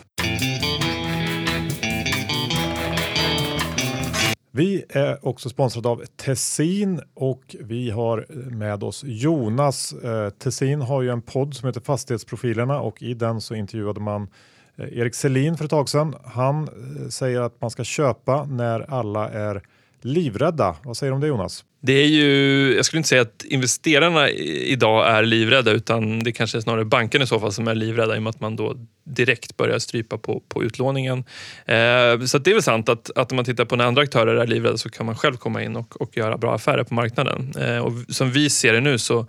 Vi 4.53 4.83
är 4.89 5.27
också 5.27 5.49
sponsrade 5.49 5.89
av 5.89 6.03
Tessin 6.15 7.01
och 7.13 7.55
vi 7.59 7.89
har 7.89 8.25
med 8.49 8.83
oss 8.83 9.03
Jonas. 9.07 9.93
Eh, 9.93 10.29
Tessin 10.29 10.81
har 10.81 11.01
ju 11.01 11.09
en 11.09 11.21
podd 11.21 11.53
som 11.53 11.67
heter 11.67 11.81
Fastighetsprofilerna 11.81 12.81
och 12.81 13.01
i 13.01 13.13
den 13.13 13.41
så 13.41 13.55
intervjuade 13.55 13.99
man 13.99 14.27
eh, 14.75 14.97
Erik 14.97 15.15
Selin 15.15 15.57
för 15.57 15.65
ett 15.65 15.69
tag 15.69 15.89
sedan. 15.89 16.15
Han 16.23 16.63
eh, 16.63 17.07
säger 17.09 17.41
att 17.41 17.61
man 17.61 17.71
ska 17.71 17.83
köpa 17.83 18.45
när 18.45 18.91
alla 18.93 19.29
är 19.29 19.61
livrädda. 20.01 20.75
Vad 20.83 20.97
säger 20.97 21.11
du 21.11 21.15
om 21.15 21.21
det 21.21 21.27
Jonas? 21.27 21.65
Det 21.81 21.93
är 21.93 22.07
ju, 22.07 22.73
jag 22.75 22.85
skulle 22.85 22.97
inte 22.97 23.09
säga 23.09 23.21
att 23.21 23.43
investerarna 23.43 24.29
idag 24.29 25.07
är 25.07 25.23
livrädda 25.23 25.71
utan 25.71 26.19
det 26.19 26.31
kanske 26.31 26.57
är 26.57 26.61
snarare 26.61 26.85
bankerna 26.85 27.23
i 27.23 27.27
så 27.27 27.39
fall 27.39 27.53
som 27.53 27.67
är 27.67 27.75
livrädda 27.75 28.15
i 28.15 28.17
och 28.17 28.23
med 28.23 28.29
att 28.29 28.39
man 28.39 28.55
då 28.55 28.75
direkt 29.03 29.57
börjar 29.57 29.79
strypa 29.79 30.17
på, 30.17 30.43
på 30.47 30.63
utlåningen. 30.63 31.17
Eh, 31.65 32.25
så 32.25 32.37
det 32.37 32.49
är 32.49 32.53
väl 32.53 32.63
sant 32.63 32.89
att, 32.89 33.17
att 33.17 33.31
om 33.31 33.35
man 33.35 33.45
tittar 33.45 33.65
på 33.65 33.75
när 33.75 33.85
andra 33.85 34.01
aktörer 34.01 34.35
är 34.35 34.47
livrädda 34.47 34.77
så 34.77 34.89
kan 34.89 35.05
man 35.05 35.15
själv 35.15 35.37
komma 35.37 35.63
in 35.63 35.75
och, 35.75 36.01
och 36.01 36.17
göra 36.17 36.37
bra 36.37 36.55
affärer 36.55 36.83
på 36.83 36.93
marknaden. 36.93 37.53
Eh, 37.59 37.77
och 37.77 37.91
som 38.09 38.31
vi 38.31 38.49
ser 38.49 38.73
det 38.73 38.81
nu 38.81 38.97
så 38.97 39.27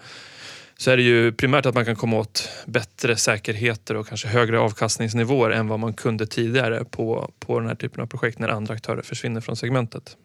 så 0.77 0.91
är 0.91 0.97
det 0.97 1.03
ju 1.03 1.33
primärt 1.33 1.67
att 1.67 1.75
man 1.75 1.85
kan 1.85 1.97
komma 1.97 2.17
åt 2.17 2.49
bättre 2.67 3.17
säkerheter 3.17 3.97
och 3.97 4.09
kanske 4.09 4.29
högre 4.29 4.59
avkastningsnivåer 4.59 5.51
än 5.51 5.69
vad 5.69 5.79
man 5.79 5.95
kunde 5.95 6.27
tidigare 6.27 6.85
på, 6.85 7.31
på 7.41 7.59
den 7.59 7.69
här 7.69 7.75
typen 7.75 8.03
av 8.03 8.07
projekt 8.07 8.39
när 8.39 8.49
andra 8.49 8.75
aktörer 8.75 9.03
försvinner 9.03 9.41
från 9.41 9.57
segmentet. 9.57 10.17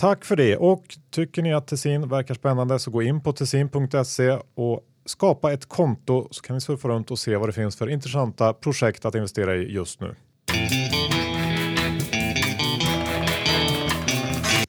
Tack 0.00 0.24
för 0.24 0.36
det 0.36 0.56
och 0.56 0.84
tycker 1.10 1.42
ni 1.42 1.54
att 1.54 1.66
Tessin 1.66 2.08
verkar 2.08 2.34
spännande 2.34 2.78
så 2.78 2.90
gå 2.90 3.02
in 3.02 3.20
på 3.20 3.32
tessin.se 3.32 4.38
och 4.54 4.80
skapa 5.06 5.52
ett 5.52 5.68
konto 5.68 6.28
så 6.30 6.42
kan 6.42 6.54
ni 6.54 6.60
surfa 6.60 6.88
runt 6.88 7.10
och 7.10 7.18
se 7.18 7.36
vad 7.36 7.48
det 7.48 7.52
finns 7.52 7.76
för 7.76 7.90
intressanta 7.90 8.52
projekt 8.52 9.04
att 9.04 9.14
investera 9.14 9.56
i 9.56 9.72
just 9.72 10.00
nu. 10.00 10.14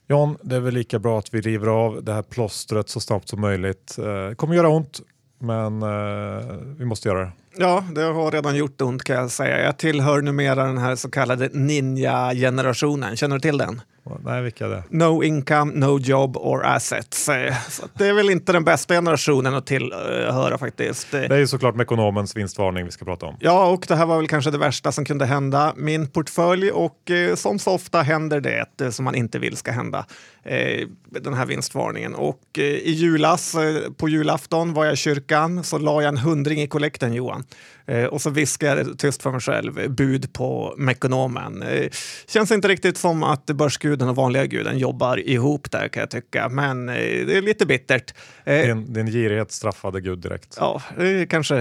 John, 0.07 0.37
det 0.41 0.55
är 0.55 0.59
väl 0.59 0.73
lika 0.73 0.99
bra 0.99 1.19
att 1.19 1.33
vi 1.33 1.41
river 1.41 1.67
av 1.67 2.03
det 2.03 2.13
här 2.13 2.23
plåstret 2.23 2.89
så 2.89 2.99
snabbt 2.99 3.29
som 3.29 3.41
möjligt. 3.41 3.95
Det 3.97 4.35
kommer 4.37 4.55
göra 4.55 4.69
ont, 4.69 5.01
men 5.39 5.81
eh, 5.81 6.57
vi 6.77 6.85
måste 6.85 7.09
göra 7.09 7.19
det. 7.19 7.31
Ja, 7.57 7.83
det 7.95 8.01
har 8.01 8.31
redan 8.31 8.55
gjort 8.55 8.81
ont 8.81 9.03
kan 9.03 9.15
jag 9.15 9.31
säga. 9.31 9.63
Jag 9.63 9.77
tillhör 9.77 10.21
numera 10.21 10.65
den 10.65 10.77
här 10.77 10.95
så 10.95 11.11
kallade 11.11 11.49
ninja-generationen. 11.53 13.15
Känner 13.15 13.35
du 13.35 13.39
till 13.39 13.57
den? 13.57 13.81
Nej, 14.23 14.41
vilka 14.41 14.67
det? 14.67 14.83
No 14.89 15.23
income, 15.23 15.71
no 15.75 15.99
job 15.99 16.37
or 16.37 16.65
assets. 16.65 17.29
Eh, 17.29 17.53
Så 17.69 17.83
det 17.93 18.07
är 18.07 18.13
väl 18.13 18.29
inte 18.29 18.51
den 18.53 18.63
bästa 18.63 18.93
generationen 18.93 19.55
att 19.55 19.65
tillhöra 19.65 20.57
faktiskt. 20.57 21.13
Eh, 21.13 21.19
Det 21.19 21.35
är 21.35 21.39
ju 21.39 21.47
såklart 21.47 21.75
med 21.75 21.83
ekonomens 21.83 22.35
vinstvarning 22.35 22.85
vi 22.85 22.91
ska 22.91 23.05
prata 23.05 23.25
om. 23.25 23.35
Ja, 23.39 23.67
och 23.67 23.85
det 23.87 23.95
här 23.95 24.05
var 24.05 24.17
väl 24.17 24.27
kanske 24.27 24.51
det 24.51 24.57
värsta 24.57 24.91
som 24.91 25.05
kunde 25.05 25.25
hända 25.25 25.73
min 25.75 26.07
portfölj 26.07 26.71
och 26.71 27.11
eh, 27.11 27.35
som 27.35 27.59
så 27.59 27.71
ofta 27.71 28.01
händer 28.01 28.41
det 28.77 28.91
som 28.91 29.05
man 29.05 29.15
inte 29.15 29.39
vill 29.39 29.57
ska 29.57 29.71
hända. 29.71 30.05
Eh, 30.43 30.87
den 31.09 31.33
här 31.33 31.45
vinstvarningen. 31.45 32.15
Och 32.15 32.41
eh, 32.57 32.63
i 32.63 32.91
julas, 32.91 33.55
på 33.97 34.09
julafton 34.09 34.73
var 34.73 34.85
jag 34.85 34.93
i 34.93 34.97
kyrkan 34.97 35.63
så 35.63 35.77
la 35.77 36.01
jag 36.01 36.09
en 36.09 36.17
hundring 36.17 36.61
i 36.61 36.67
kollekten 36.67 37.13
Johan. 37.13 37.43
Eh, 37.85 38.05
och 38.05 38.21
så 38.21 38.29
viskade 38.29 38.81
jag 38.81 38.99
tyst 38.99 39.23
för 39.23 39.31
mig 39.31 39.41
själv, 39.41 39.89
bud 39.91 40.33
på 40.33 40.75
Mekonomen. 40.77 41.61
Eh, 41.63 41.89
känns 42.27 42.51
inte 42.51 42.67
riktigt 42.67 42.97
som 42.97 43.23
att 43.23 43.45
börsguden 43.45 44.09
och 44.09 44.15
vanliga 44.15 44.45
guden 44.45 44.77
jobbar 44.77 45.29
ihop 45.29 45.71
där 45.71 45.87
kan 45.87 46.01
jag 46.01 46.09
tycka, 46.09 46.49
men 46.49 46.89
eh, 46.89 46.95
det 46.95 47.37
är 47.37 47.41
lite 47.41 47.65
bittert. 47.65 48.13
Eh, 48.43 48.61
Din, 48.61 48.93
din 48.93 49.07
girighet 49.07 49.51
straffade 49.51 50.01
Gud 50.01 50.19
direkt. 50.19 50.57
Ja, 50.59 50.81
det 50.97 51.09
är 51.09 51.25
kanske 51.25 51.55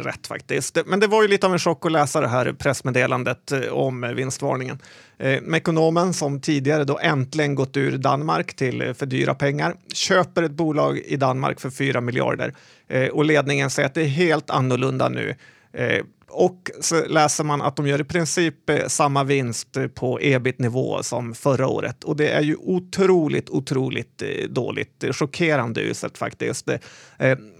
rätt 0.00 0.26
faktiskt. 0.26 0.78
Men 0.86 1.00
det 1.00 1.06
var 1.06 1.22
ju 1.22 1.28
lite 1.28 1.46
av 1.46 1.52
en 1.52 1.58
chock 1.58 1.86
att 1.86 1.92
läsa 1.92 2.20
det 2.20 2.28
här 2.28 2.52
pressmeddelandet 2.52 3.52
eh, 3.52 3.60
om 3.60 4.12
vinstvarningen. 4.16 4.78
Eh, 5.22 5.40
Mekonomen 5.42 6.12
som 6.12 6.40
tidigare 6.40 6.84
då 6.84 6.98
äntligen 6.98 7.54
gått 7.54 7.76
ur 7.76 7.98
Danmark 7.98 8.56
till 8.56 8.82
eh, 8.82 8.92
för 8.92 9.06
dyra 9.06 9.34
pengar 9.34 9.74
köper 9.92 10.42
ett 10.42 10.52
bolag 10.52 10.98
i 10.98 11.16
Danmark 11.16 11.60
för 11.60 11.70
4 11.70 12.00
miljarder 12.00 12.54
Eh, 12.92 13.08
och 13.08 13.24
ledningen 13.24 13.70
säger 13.70 13.86
att 13.86 13.94
det 13.94 14.02
är 14.02 14.06
helt 14.06 14.50
annorlunda 14.50 15.08
nu. 15.08 15.34
Eh, 15.72 16.04
och 16.28 16.70
så 16.80 17.04
läser 17.04 17.44
man 17.44 17.62
att 17.62 17.76
de 17.76 17.86
gör 17.86 18.00
i 18.00 18.04
princip 18.04 18.70
eh, 18.70 18.86
samma 18.86 19.24
vinst 19.24 19.76
eh, 19.76 19.86
på 19.86 20.18
ebit-nivå 20.22 21.02
som 21.02 21.34
förra 21.34 21.68
året. 21.68 22.04
Och 22.04 22.16
det 22.16 22.28
är 22.28 22.40
ju 22.40 22.56
otroligt, 22.56 23.50
otroligt 23.50 24.22
dåligt. 24.48 25.04
Chockerande 25.12 25.80
uselt 25.80 26.18
faktiskt. 26.18 26.70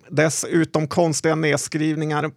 Dessutom 0.08 0.88
konstiga 0.88 1.34
nedskrivningar 1.34 2.30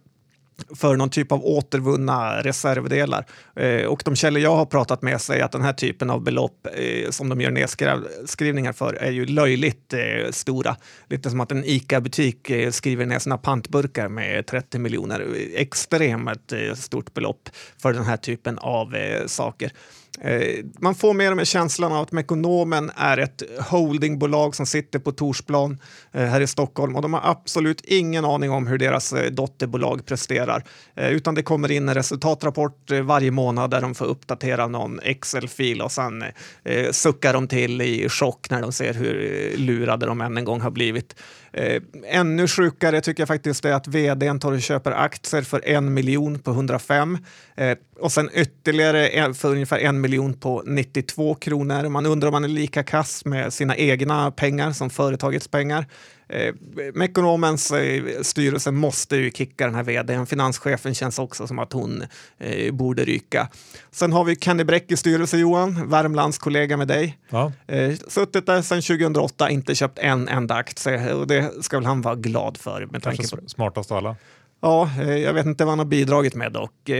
för 0.74 0.96
någon 0.96 1.10
typ 1.10 1.32
av 1.32 1.44
återvunna 1.44 2.42
reservdelar. 2.42 3.26
Eh, 3.56 3.84
och 3.84 4.02
de 4.04 4.16
källor 4.16 4.42
jag 4.42 4.56
har 4.56 4.66
pratat 4.66 5.02
med 5.02 5.20
säger 5.20 5.44
att 5.44 5.52
den 5.52 5.62
här 5.62 5.72
typen 5.72 6.10
av 6.10 6.22
belopp 6.22 6.66
eh, 6.74 7.10
som 7.10 7.28
de 7.28 7.40
gör 7.40 7.50
nedskrivningar 7.50 8.72
för 8.72 8.94
är 8.94 9.10
ju 9.10 9.26
löjligt 9.26 9.92
eh, 9.92 10.30
stora. 10.30 10.76
Lite 11.08 11.30
som 11.30 11.40
att 11.40 11.52
en 11.52 11.64
ICA-butik 11.64 12.50
eh, 12.50 12.70
skriver 12.70 13.06
ner 13.06 13.18
sina 13.18 13.38
pantburkar 13.38 14.08
med 14.08 14.46
30 14.46 14.78
miljoner. 14.78 15.26
Extremt 15.54 16.52
eh, 16.52 16.74
stort 16.74 17.14
belopp 17.14 17.48
för 17.78 17.92
den 17.92 18.04
här 18.04 18.16
typen 18.16 18.58
av 18.58 18.94
eh, 18.94 19.26
saker. 19.26 19.72
Eh, 20.20 20.64
Man 20.80 20.94
får 20.94 21.14
mer 21.14 21.30
och 21.30 21.36
mer 21.36 21.44
känslan 21.44 21.92
av 21.92 22.02
att 22.02 22.12
Mekonomen 22.12 22.90
är 22.96 23.18
ett 23.18 23.42
holdingbolag 23.60 24.54
som 24.54 24.66
sitter 24.66 24.98
på 24.98 25.12
Torsplan 25.12 25.78
eh, 26.12 26.24
här 26.24 26.40
i 26.40 26.46
Stockholm 26.46 26.96
och 26.96 27.02
de 27.02 27.12
har 27.14 27.20
absolut 27.24 27.80
ingen 27.84 28.24
aning 28.24 28.50
om 28.50 28.66
hur 28.66 28.78
deras 28.78 29.12
eh, 29.12 29.30
dotterbolag 29.30 30.06
presterar. 30.06 30.64
Eh, 30.96 31.10
Utan 31.10 31.34
det 31.34 31.42
kommer 31.42 31.70
in 31.70 31.88
en 31.88 31.94
resultatrapport 31.94 32.90
eh, 32.90 33.00
varje 33.00 33.30
månad 33.30 33.70
där 33.70 33.80
de 33.80 33.94
får 33.94 34.04
uppdatera 34.06 34.66
någon 34.66 35.00
Excel-fil 35.00 35.82
och 35.82 35.92
sen 35.92 36.24
eh, 36.64 36.90
suckar 36.90 37.32
de 37.32 37.48
till 37.48 37.80
i 37.82 38.08
chock 38.08 38.50
när 38.50 38.62
de 38.62 38.72
ser 38.72 38.94
hur 38.94 39.52
eh, 39.52 39.58
lurade 39.58 40.06
de 40.06 40.20
än 40.20 40.36
en 40.36 40.44
gång 40.44 40.60
har 40.60 40.70
blivit. 40.70 41.14
Eh, 41.56 41.82
ännu 42.04 42.48
sjukare 42.48 43.00
tycker 43.00 43.20
jag 43.20 43.28
faktiskt 43.28 43.64
är 43.64 43.72
att 43.72 43.88
vdn 43.88 44.40
tar 44.40 44.52
och 44.52 44.62
köper 44.62 44.92
aktier 44.92 45.42
för 45.42 45.68
en 45.68 45.94
miljon 45.94 46.38
på 46.38 46.50
105 46.50 47.18
eh, 47.56 47.78
och 48.00 48.12
sen 48.12 48.30
ytterligare 48.34 49.34
för 49.34 49.50
ungefär 49.50 49.78
en 49.78 50.00
miljon 50.00 50.34
på 50.34 50.62
92 50.66 51.34
kronor. 51.34 51.88
Man 51.88 52.06
undrar 52.06 52.28
om 52.28 52.32
man 52.32 52.44
är 52.44 52.48
lika 52.48 52.82
kass 52.82 53.24
med 53.24 53.52
sina 53.52 53.76
egna 53.76 54.30
pengar 54.30 54.72
som 54.72 54.90
företagets 54.90 55.48
pengar. 55.48 55.86
Eh, 56.28 56.54
Mekonomens 56.94 57.70
eh, 57.70 58.22
styrelse 58.22 58.70
måste 58.70 59.16
ju 59.16 59.30
kicka 59.30 59.66
den 59.66 59.74
här 59.74 59.82
vdn. 59.82 60.26
Finanschefen 60.26 60.94
känns 60.94 61.18
också 61.18 61.46
som 61.46 61.58
att 61.58 61.72
hon 61.72 62.04
eh, 62.38 62.72
borde 62.74 63.04
ryka. 63.04 63.48
Sen 63.90 64.12
har 64.12 64.24
vi 64.24 64.36
Kenny 64.36 64.64
Bräck 64.64 64.92
i 64.92 64.96
styrelse, 64.96 65.38
Johan, 65.38 65.88
Värmlands 65.88 66.38
kollega 66.38 66.76
med 66.76 66.88
dig. 66.88 67.18
Ja. 67.28 67.52
Eh, 67.66 67.94
suttit 68.08 68.46
där 68.46 68.62
sedan 68.62 68.82
2008, 68.82 69.50
inte 69.50 69.74
köpt 69.74 69.98
en 69.98 70.28
enda 70.28 70.54
aktie 70.54 71.14
och 71.14 71.26
det 71.26 71.64
ska 71.64 71.76
väl 71.76 71.86
han 71.86 72.02
vara 72.02 72.14
glad 72.14 72.56
för. 72.56 72.86
Med 72.86 73.02
tanke 73.02 73.16
Kanske 73.16 73.36
på. 73.36 73.48
smartast 73.48 73.90
av 73.90 73.98
alla. 73.98 74.16
Ja, 74.60 74.90
eh, 75.00 75.16
jag 75.16 75.32
vet 75.32 75.46
inte 75.46 75.64
vad 75.64 75.72
han 75.72 75.78
har 75.78 75.86
bidragit 75.86 76.34
med 76.34 76.52
dock. 76.52 76.90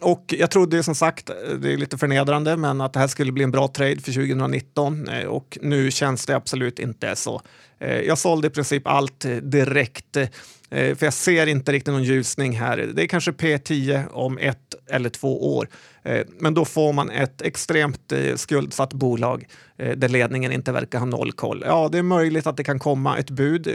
Och 0.00 0.34
jag 0.38 0.50
trodde 0.50 0.76
ju 0.76 0.82
som 0.82 0.94
sagt, 0.94 1.30
eh, 1.30 1.36
det 1.36 1.72
är 1.72 1.76
lite 1.76 1.98
förnedrande, 1.98 2.56
men 2.56 2.80
att 2.80 2.92
det 2.92 3.00
här 3.00 3.06
skulle 3.06 3.32
bli 3.32 3.44
en 3.44 3.50
bra 3.50 3.68
trade 3.68 4.00
för 4.00 4.12
2019 4.12 5.08
eh, 5.08 5.26
och 5.26 5.58
nu 5.62 5.90
känns 5.90 6.26
det 6.26 6.36
absolut 6.36 6.78
inte 6.78 7.16
så. 7.16 7.42
Eh, 7.78 8.00
jag 8.00 8.18
sålde 8.18 8.46
i 8.46 8.50
princip 8.50 8.86
allt 8.86 9.26
direkt, 9.42 10.16
för 10.70 11.04
jag 11.04 11.14
ser 11.14 11.46
inte 11.46 11.72
riktigt 11.72 11.92
någon 11.92 12.04
ljusning 12.04 12.58
här. 12.58 12.76
Det 12.94 13.02
är 13.02 13.06
kanske 13.06 13.30
P10 13.30 14.08
om 14.12 14.38
ett 14.38 14.74
eller 14.90 15.10
två 15.10 15.56
år, 15.56 15.68
men 16.38 16.54
då 16.54 16.64
får 16.64 16.92
man 16.92 17.10
ett 17.10 17.42
extremt 17.42 18.12
skuldsatt 18.36 18.92
bolag 18.92 19.46
där 19.96 20.08
ledningen 20.08 20.52
inte 20.52 20.72
verkar 20.72 20.98
ha 20.98 21.06
noll 21.06 21.32
koll. 21.32 21.64
Ja, 21.66 21.88
det 21.92 21.98
är 21.98 22.02
möjligt 22.02 22.46
att 22.46 22.56
det 22.56 22.64
kan 22.64 22.78
komma 22.78 23.18
ett 23.18 23.30
bud 23.30 23.68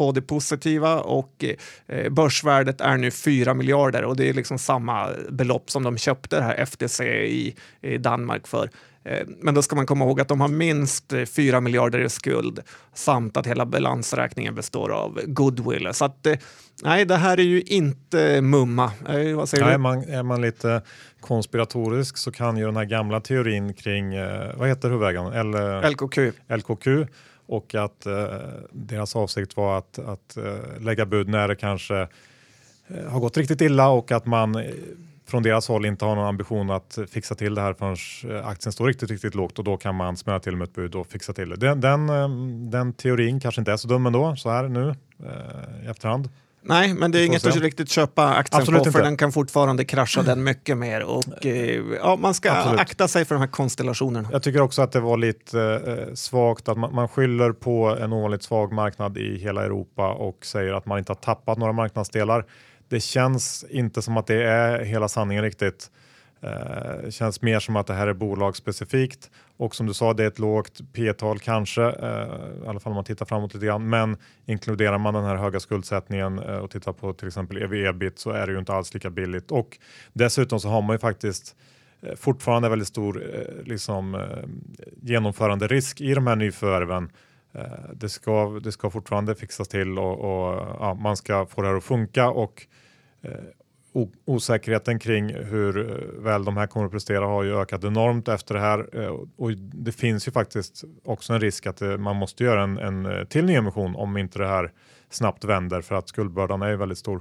på 0.00 0.12
det 0.12 0.22
positiva 0.22 1.00
och 1.00 1.44
eh, 1.88 2.10
börsvärdet 2.10 2.80
är 2.80 2.96
nu 2.96 3.10
4 3.10 3.54
miljarder 3.54 4.04
och 4.04 4.16
det 4.16 4.28
är 4.28 4.32
liksom 4.34 4.58
samma 4.58 5.08
belopp 5.30 5.70
som 5.70 5.82
de 5.82 5.98
köpte 5.98 6.36
det 6.36 6.42
här 6.42 6.64
FTC 6.66 7.04
i, 7.24 7.54
i 7.80 7.98
Danmark 7.98 8.46
för. 8.46 8.70
Eh, 9.04 9.26
Men 9.40 9.54
då 9.54 9.62
ska 9.62 9.76
man 9.76 9.86
komma 9.86 10.04
ihåg 10.04 10.20
att 10.20 10.28
de 10.28 10.40
har 10.40 10.48
minst 10.48 11.12
eh, 11.12 11.24
4 11.24 11.60
miljarder 11.60 11.98
i 12.00 12.08
skuld 12.08 12.60
samt 12.94 13.36
att 13.36 13.46
hela 13.46 13.66
balansräkningen 13.66 14.54
består 14.54 14.90
av 14.92 15.20
goodwill. 15.26 15.88
Så 15.92 16.04
att 16.04 16.26
eh, 16.26 16.36
nej, 16.82 17.04
det 17.04 17.16
här 17.16 17.38
är 17.40 17.44
ju 17.44 17.62
inte 17.62 18.40
mumma. 18.40 18.92
Vad 19.36 19.48
säger 19.48 19.64
Nej, 19.64 19.72
du? 19.72 19.78
man, 19.78 20.02
är 20.04 20.22
man 20.22 20.40
lite 20.42 20.82
konspiratorisk 21.20 22.16
så 22.16 22.32
kan 22.32 22.56
ju 22.56 22.64
den 22.64 22.76
här 22.76 22.84
gamla 22.84 23.20
teorin 23.20 23.74
kring, 23.74 24.14
vad 24.56 24.68
heter 24.68 24.90
huvudägaren? 24.90 25.54
L- 25.54 25.90
LKQ. 25.92 26.18
LKQ 26.48 26.86
och 27.50 27.74
att 27.74 28.06
eh, 28.06 28.24
deras 28.72 29.16
avsikt 29.16 29.56
var 29.56 29.78
att, 29.78 29.98
att 29.98 30.36
eh, 30.36 30.80
lägga 30.80 31.06
bud 31.06 31.28
när 31.28 31.48
det 31.48 31.56
kanske 31.56 32.08
eh, 32.88 33.04
har 33.08 33.20
gått 33.20 33.36
riktigt 33.36 33.60
illa 33.60 33.88
och 33.88 34.12
att 34.12 34.26
man 34.26 34.54
eh, 34.54 34.70
från 35.26 35.42
deras 35.42 35.68
håll 35.68 35.86
inte 35.86 36.04
har 36.04 36.16
någon 36.16 36.26
ambition 36.26 36.70
att 36.70 36.98
fixa 37.10 37.34
till 37.34 37.54
det 37.54 37.60
här 37.60 37.74
förrän 37.74 38.36
eh, 38.36 38.46
aktien 38.46 38.72
står 38.72 38.86
riktigt, 38.86 39.10
riktigt 39.10 39.34
lågt 39.34 39.58
och 39.58 39.64
då 39.64 39.76
kan 39.76 39.94
man 39.94 40.16
smälla 40.16 40.40
till 40.40 40.56
med 40.56 40.68
ett 40.68 40.74
bud 40.74 40.94
och 40.94 41.06
fixa 41.06 41.32
till 41.32 41.48
det. 41.48 41.56
Den, 41.56 41.80
den, 41.80 42.08
eh, 42.08 42.28
den 42.70 42.92
teorin 42.92 43.40
kanske 43.40 43.60
inte 43.60 43.72
är 43.72 43.76
så 43.76 43.88
dum 43.88 44.06
ändå 44.06 44.36
så 44.36 44.50
här 44.50 44.68
nu 44.68 44.94
eh, 45.18 45.84
i 45.84 45.86
efterhand. 45.86 46.28
Nej, 46.62 46.94
men 46.94 47.10
det 47.10 47.20
är 47.20 47.26
inget 47.26 47.42
se. 47.42 47.48
att 47.48 47.56
riktigt 47.56 47.90
köpa 47.90 48.28
aktien 48.28 48.60
Absolut 48.60 48.84
på 48.84 48.92
för 48.92 48.98
inte. 48.98 49.08
den 49.08 49.16
kan 49.16 49.32
fortfarande 49.32 49.84
krascha 49.84 50.22
den 50.22 50.44
mycket 50.44 50.78
mer. 50.78 51.02
Och, 51.02 51.46
eh, 51.46 51.82
ja, 52.00 52.16
man 52.16 52.34
ska 52.34 52.52
Absolut. 52.52 52.80
akta 52.80 53.08
sig 53.08 53.24
för 53.24 53.34
de 53.34 53.40
här 53.40 53.48
konstellationerna. 53.48 54.28
Jag 54.32 54.42
tycker 54.42 54.60
också 54.60 54.82
att 54.82 54.92
det 54.92 55.00
var 55.00 55.16
lite 55.16 55.60
eh, 55.86 56.14
svagt 56.14 56.68
att 56.68 56.78
man, 56.78 56.94
man 56.94 57.08
skyller 57.08 57.52
på 57.52 57.96
en 58.00 58.12
ovanligt 58.12 58.42
svag 58.42 58.72
marknad 58.72 59.18
i 59.18 59.38
hela 59.38 59.64
Europa 59.64 60.12
och 60.12 60.46
säger 60.46 60.72
att 60.72 60.86
man 60.86 60.98
inte 60.98 61.12
har 61.12 61.16
tappat 61.16 61.58
några 61.58 61.72
marknadsdelar. 61.72 62.44
Det 62.88 63.00
känns 63.00 63.64
inte 63.70 64.02
som 64.02 64.16
att 64.16 64.26
det 64.26 64.42
är 64.44 64.84
hela 64.84 65.08
sanningen 65.08 65.44
riktigt. 65.44 65.90
Eh, 66.42 66.50
Det 67.04 67.12
känns 67.12 67.42
mer 67.42 67.60
som 67.60 67.76
att 67.76 67.86
det 67.86 67.94
här 67.94 68.06
är 68.06 68.12
bolagsspecifikt 68.14 69.30
och 69.56 69.74
som 69.74 69.86
du 69.86 69.94
sa, 69.94 70.12
det 70.12 70.22
är 70.22 70.28
ett 70.28 70.38
lågt 70.38 70.80
P-tal 70.92 71.38
kanske, 71.38 71.82
eh, 71.82 72.64
i 72.64 72.68
alla 72.68 72.80
fall 72.80 72.90
om 72.90 72.94
man 72.94 73.04
tittar 73.04 73.26
framåt 73.26 73.54
lite 73.54 73.66
grann. 73.66 73.88
Men 73.88 74.16
inkluderar 74.46 74.98
man 74.98 75.14
den 75.14 75.24
här 75.24 75.36
höga 75.36 75.60
skuldsättningen 75.60 76.38
eh, 76.38 76.56
och 76.58 76.70
tittar 76.70 76.92
på 76.92 77.12
till 77.12 77.26
exempel 77.26 77.56
ev-ebit 77.62 78.18
så 78.18 78.30
är 78.30 78.46
det 78.46 78.52
ju 78.52 78.58
inte 78.58 78.72
alls 78.72 78.94
lika 78.94 79.10
billigt. 79.10 79.50
Och 79.50 79.78
dessutom 80.12 80.60
så 80.60 80.68
har 80.68 80.82
man 80.82 80.94
ju 80.94 80.98
faktiskt 80.98 81.56
eh, 82.02 82.14
fortfarande 82.16 82.68
väldigt 82.68 82.88
stor 82.88 83.22
eh, 83.34 83.64
liksom, 83.64 84.14
eh, 84.14 84.48
genomförande 85.02 85.66
risk 85.66 86.00
i 86.00 86.14
de 86.14 86.26
här 86.26 86.36
nyförvärven. 86.36 87.10
Eh, 87.52 87.62
det, 87.94 88.08
ska, 88.08 88.60
det 88.62 88.72
ska 88.72 88.90
fortfarande 88.90 89.34
fixas 89.34 89.68
till 89.68 89.98
och, 89.98 90.18
och 90.20 90.76
ja, 90.80 90.94
man 90.94 91.16
ska 91.16 91.46
få 91.46 91.62
det 91.62 91.68
här 91.68 91.74
att 91.74 91.84
funka 91.84 92.30
och 92.30 92.66
eh, 93.22 93.30
osäkerheten 94.24 94.98
kring 94.98 95.34
hur 95.34 95.78
eh, 95.78 96.22
väl 96.22 96.44
de 96.44 96.56
här 96.56 96.66
kommer 96.66 96.86
att 96.86 96.92
prestera 96.92 97.26
har 97.26 97.42
ju 97.42 97.56
ökat 97.56 97.84
enormt 97.84 98.28
efter 98.28 98.54
det 98.54 98.60
här 98.60 99.02
eh, 99.02 99.16
och 99.36 99.52
det 99.56 99.92
finns 99.92 100.28
ju 100.28 100.32
faktiskt 100.32 100.84
också 101.04 101.32
en 101.32 101.40
risk 101.40 101.66
att 101.66 101.82
eh, 101.82 101.96
man 101.96 102.16
måste 102.16 102.44
göra 102.44 102.62
en, 102.62 102.78
en 102.78 103.26
till 103.26 103.44
nyemission 103.44 103.96
om 103.96 104.16
inte 104.16 104.38
det 104.38 104.46
här 104.46 104.72
snabbt 105.10 105.44
vänder 105.44 105.80
för 105.80 105.94
att 105.94 106.08
skuldbördan 106.08 106.62
är 106.62 106.68
ju 106.68 106.76
väldigt 106.76 106.98
stor. 106.98 107.20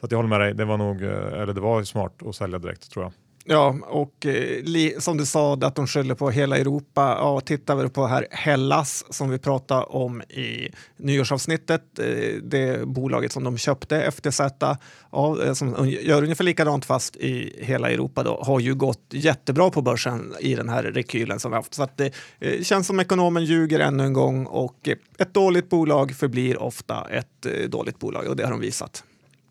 Så 0.00 0.06
att 0.06 0.12
jag 0.12 0.18
håller 0.18 0.28
med 0.28 0.40
dig, 0.40 0.54
det 0.54 0.64
var 0.64 0.76
nog, 0.76 1.02
eller 1.02 1.52
det 1.52 1.60
var 1.60 1.78
ju 1.78 1.84
smart 1.84 2.22
att 2.26 2.36
sälja 2.36 2.58
direkt 2.58 2.90
tror 2.90 3.04
jag. 3.04 3.12
Ja, 3.46 3.76
och 3.86 4.26
eh, 4.26 4.98
som 4.98 5.16
du 5.16 5.26
sa 5.26 5.54
att 5.54 5.74
de 5.74 5.86
skyller 5.86 6.14
på 6.14 6.30
hela 6.30 6.58
Europa. 6.58 7.16
Ja, 7.18 7.40
tittar 7.40 7.76
vi 7.76 7.88
på 7.88 8.06
här 8.06 8.26
Hellas 8.30 9.04
som 9.10 9.30
vi 9.30 9.38
pratade 9.38 9.82
om 9.82 10.22
i 10.22 10.68
nyårsavsnittet, 10.96 11.98
eh, 11.98 12.34
det 12.42 12.88
bolaget 12.88 13.32
som 13.32 13.44
de 13.44 13.58
köpte, 13.58 14.10
FTZ, 14.10 14.40
ja, 15.12 15.42
eh, 15.44 15.52
som 15.52 15.88
gör 15.88 16.22
ungefär 16.22 16.44
likadant 16.44 16.84
fast 16.84 17.16
i 17.16 17.56
hela 17.62 17.90
Europa, 17.90 18.22
då, 18.22 18.42
har 18.42 18.60
ju 18.60 18.74
gått 18.74 19.04
jättebra 19.10 19.70
på 19.70 19.82
börsen 19.82 20.34
i 20.40 20.54
den 20.54 20.68
här 20.68 20.82
rekylen 20.82 21.40
som 21.40 21.50
vi 21.50 21.56
haft. 21.56 21.74
Så 21.74 21.82
att 21.82 21.96
det 21.96 22.12
eh, 22.40 22.62
känns 22.62 22.86
som 22.86 23.00
ekonomen 23.00 23.44
ljuger 23.44 23.80
ännu 23.80 24.04
en 24.04 24.12
gång 24.12 24.46
och 24.46 24.88
eh, 24.88 24.96
ett 25.18 25.34
dåligt 25.34 25.70
bolag 25.70 26.14
förblir 26.14 26.62
ofta 26.62 27.06
ett 27.10 27.46
eh, 27.46 27.68
dåligt 27.68 27.98
bolag 27.98 28.26
och 28.26 28.36
det 28.36 28.44
har 28.44 28.50
de 28.50 28.60
visat. 28.60 29.04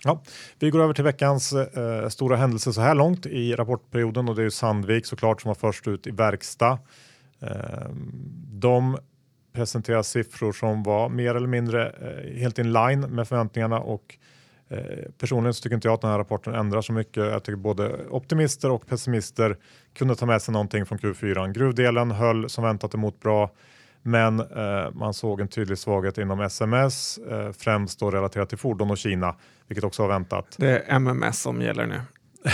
Ja, 0.05 0.23
vi 0.59 0.69
går 0.69 0.83
över 0.83 0.93
till 0.93 1.03
veckans 1.03 1.53
eh, 1.53 2.09
stora 2.09 2.35
händelse 2.35 2.73
så 2.73 2.81
här 2.81 2.95
långt 2.95 3.25
i 3.25 3.55
rapportperioden 3.55 4.29
och 4.29 4.35
det 4.35 4.41
är 4.41 4.43
ju 4.43 4.51
Sandvik 4.51 5.05
såklart 5.05 5.41
som 5.41 5.47
var 5.49 5.55
först 5.55 5.87
ut 5.87 6.07
i 6.07 6.11
verkstad. 6.11 6.79
Eh, 7.41 7.89
de 8.51 8.97
presenterar 9.53 10.01
siffror 10.01 10.51
som 10.51 10.83
var 10.83 11.09
mer 11.09 11.35
eller 11.35 11.47
mindre 11.47 11.89
eh, 11.89 12.39
helt 12.39 12.59
in 12.59 12.73
line 12.73 12.99
med 12.99 13.27
förväntningarna 13.27 13.79
och 13.79 14.17
eh, 14.69 15.11
personligen 15.17 15.53
så 15.53 15.61
tycker 15.61 15.75
inte 15.75 15.87
jag 15.87 15.93
att 15.93 16.01
den 16.01 16.11
här 16.11 16.17
rapporten 16.17 16.53
ändrar 16.53 16.81
så 16.81 16.93
mycket. 16.93 17.23
Jag 17.23 17.43
tycker 17.43 17.57
både 17.57 18.07
optimister 18.09 18.71
och 18.71 18.87
pessimister 18.87 19.57
kunde 19.93 20.15
ta 20.15 20.25
med 20.25 20.41
sig 20.41 20.51
någonting 20.51 20.85
från 20.85 20.97
Q4. 20.99 21.53
Gruvdelen 21.53 22.11
höll 22.11 22.49
som 22.49 22.63
väntat 22.63 22.93
emot 22.93 23.19
bra. 23.19 23.51
Men 24.03 24.39
eh, 24.39 24.91
man 24.93 25.13
såg 25.13 25.41
en 25.41 25.47
tydlig 25.47 25.77
svaghet 25.77 26.17
inom 26.17 26.41
SMS, 26.41 27.17
eh, 27.17 27.51
främst 27.51 27.99
då 27.99 28.11
relaterat 28.11 28.49
till 28.49 28.57
fordon 28.57 28.91
och 28.91 28.97
Kina, 28.97 29.35
vilket 29.67 29.83
också 29.83 30.01
var 30.01 30.09
väntat. 30.09 30.55
Det 30.57 30.69
är 30.69 30.95
MMS 30.95 31.41
som 31.41 31.61
gäller 31.61 31.85
nu. 31.85 32.01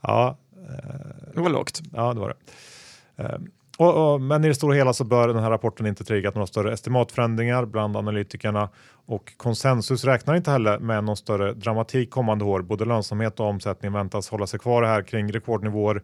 ja, 0.00 0.38
eh, 0.68 1.32
det 1.34 1.40
var 1.40 1.50
lågt. 1.50 1.80
Ja, 1.92 2.14
det 2.14 2.20
var 2.20 2.28
det. 2.28 3.22
Eh, 3.22 3.38
och, 3.78 4.12
och, 4.12 4.20
men 4.20 4.44
i 4.44 4.48
det 4.48 4.54
stora 4.54 4.74
hela 4.74 4.92
så 4.92 5.04
bör 5.04 5.28
den 5.28 5.42
här 5.42 5.50
rapporten 5.50 5.86
inte 5.86 6.04
triggat 6.04 6.34
några 6.34 6.46
större 6.46 6.72
estimatförändringar 6.72 7.64
bland 7.64 7.96
analytikerna 7.96 8.68
och 9.06 9.32
konsensus 9.36 10.04
räknar 10.04 10.34
inte 10.34 10.50
heller 10.50 10.78
med 10.78 11.04
någon 11.04 11.16
större 11.16 11.52
dramatik 11.52 12.10
kommande 12.10 12.44
år. 12.44 12.62
Både 12.62 12.84
lönsamhet 12.84 13.40
och 13.40 13.46
omsättning 13.46 13.92
väntas 13.92 14.28
hålla 14.28 14.46
sig 14.46 14.60
kvar 14.60 14.82
här 14.82 15.02
kring 15.02 15.32
rekordnivåer. 15.32 16.02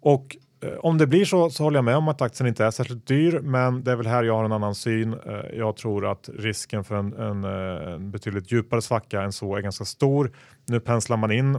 Och 0.00 0.36
Eh, 0.62 0.78
om 0.78 0.98
det 0.98 1.06
blir 1.06 1.24
så, 1.24 1.50
så 1.50 1.62
håller 1.62 1.76
jag 1.76 1.84
med 1.84 1.96
om 1.96 2.08
att 2.08 2.22
aktien 2.22 2.48
inte 2.48 2.64
är 2.64 2.70
särskilt 2.70 3.06
dyr, 3.06 3.40
men 3.42 3.84
det 3.84 3.92
är 3.92 3.96
väl 3.96 4.06
här 4.06 4.22
jag 4.22 4.36
har 4.36 4.44
en 4.44 4.52
annan 4.52 4.74
syn. 4.74 5.12
Eh, 5.26 5.58
jag 5.58 5.76
tror 5.76 6.06
att 6.06 6.30
risken 6.38 6.84
för 6.84 6.94
en, 6.94 7.12
en, 7.12 7.44
eh, 7.44 7.92
en 7.92 8.10
betydligt 8.10 8.52
djupare 8.52 8.82
svacka 8.82 9.22
än 9.22 9.32
så 9.32 9.56
är 9.56 9.60
ganska 9.60 9.84
stor. 9.84 10.32
Nu 10.66 10.80
penslar 10.80 11.16
man 11.16 11.32
in 11.32 11.54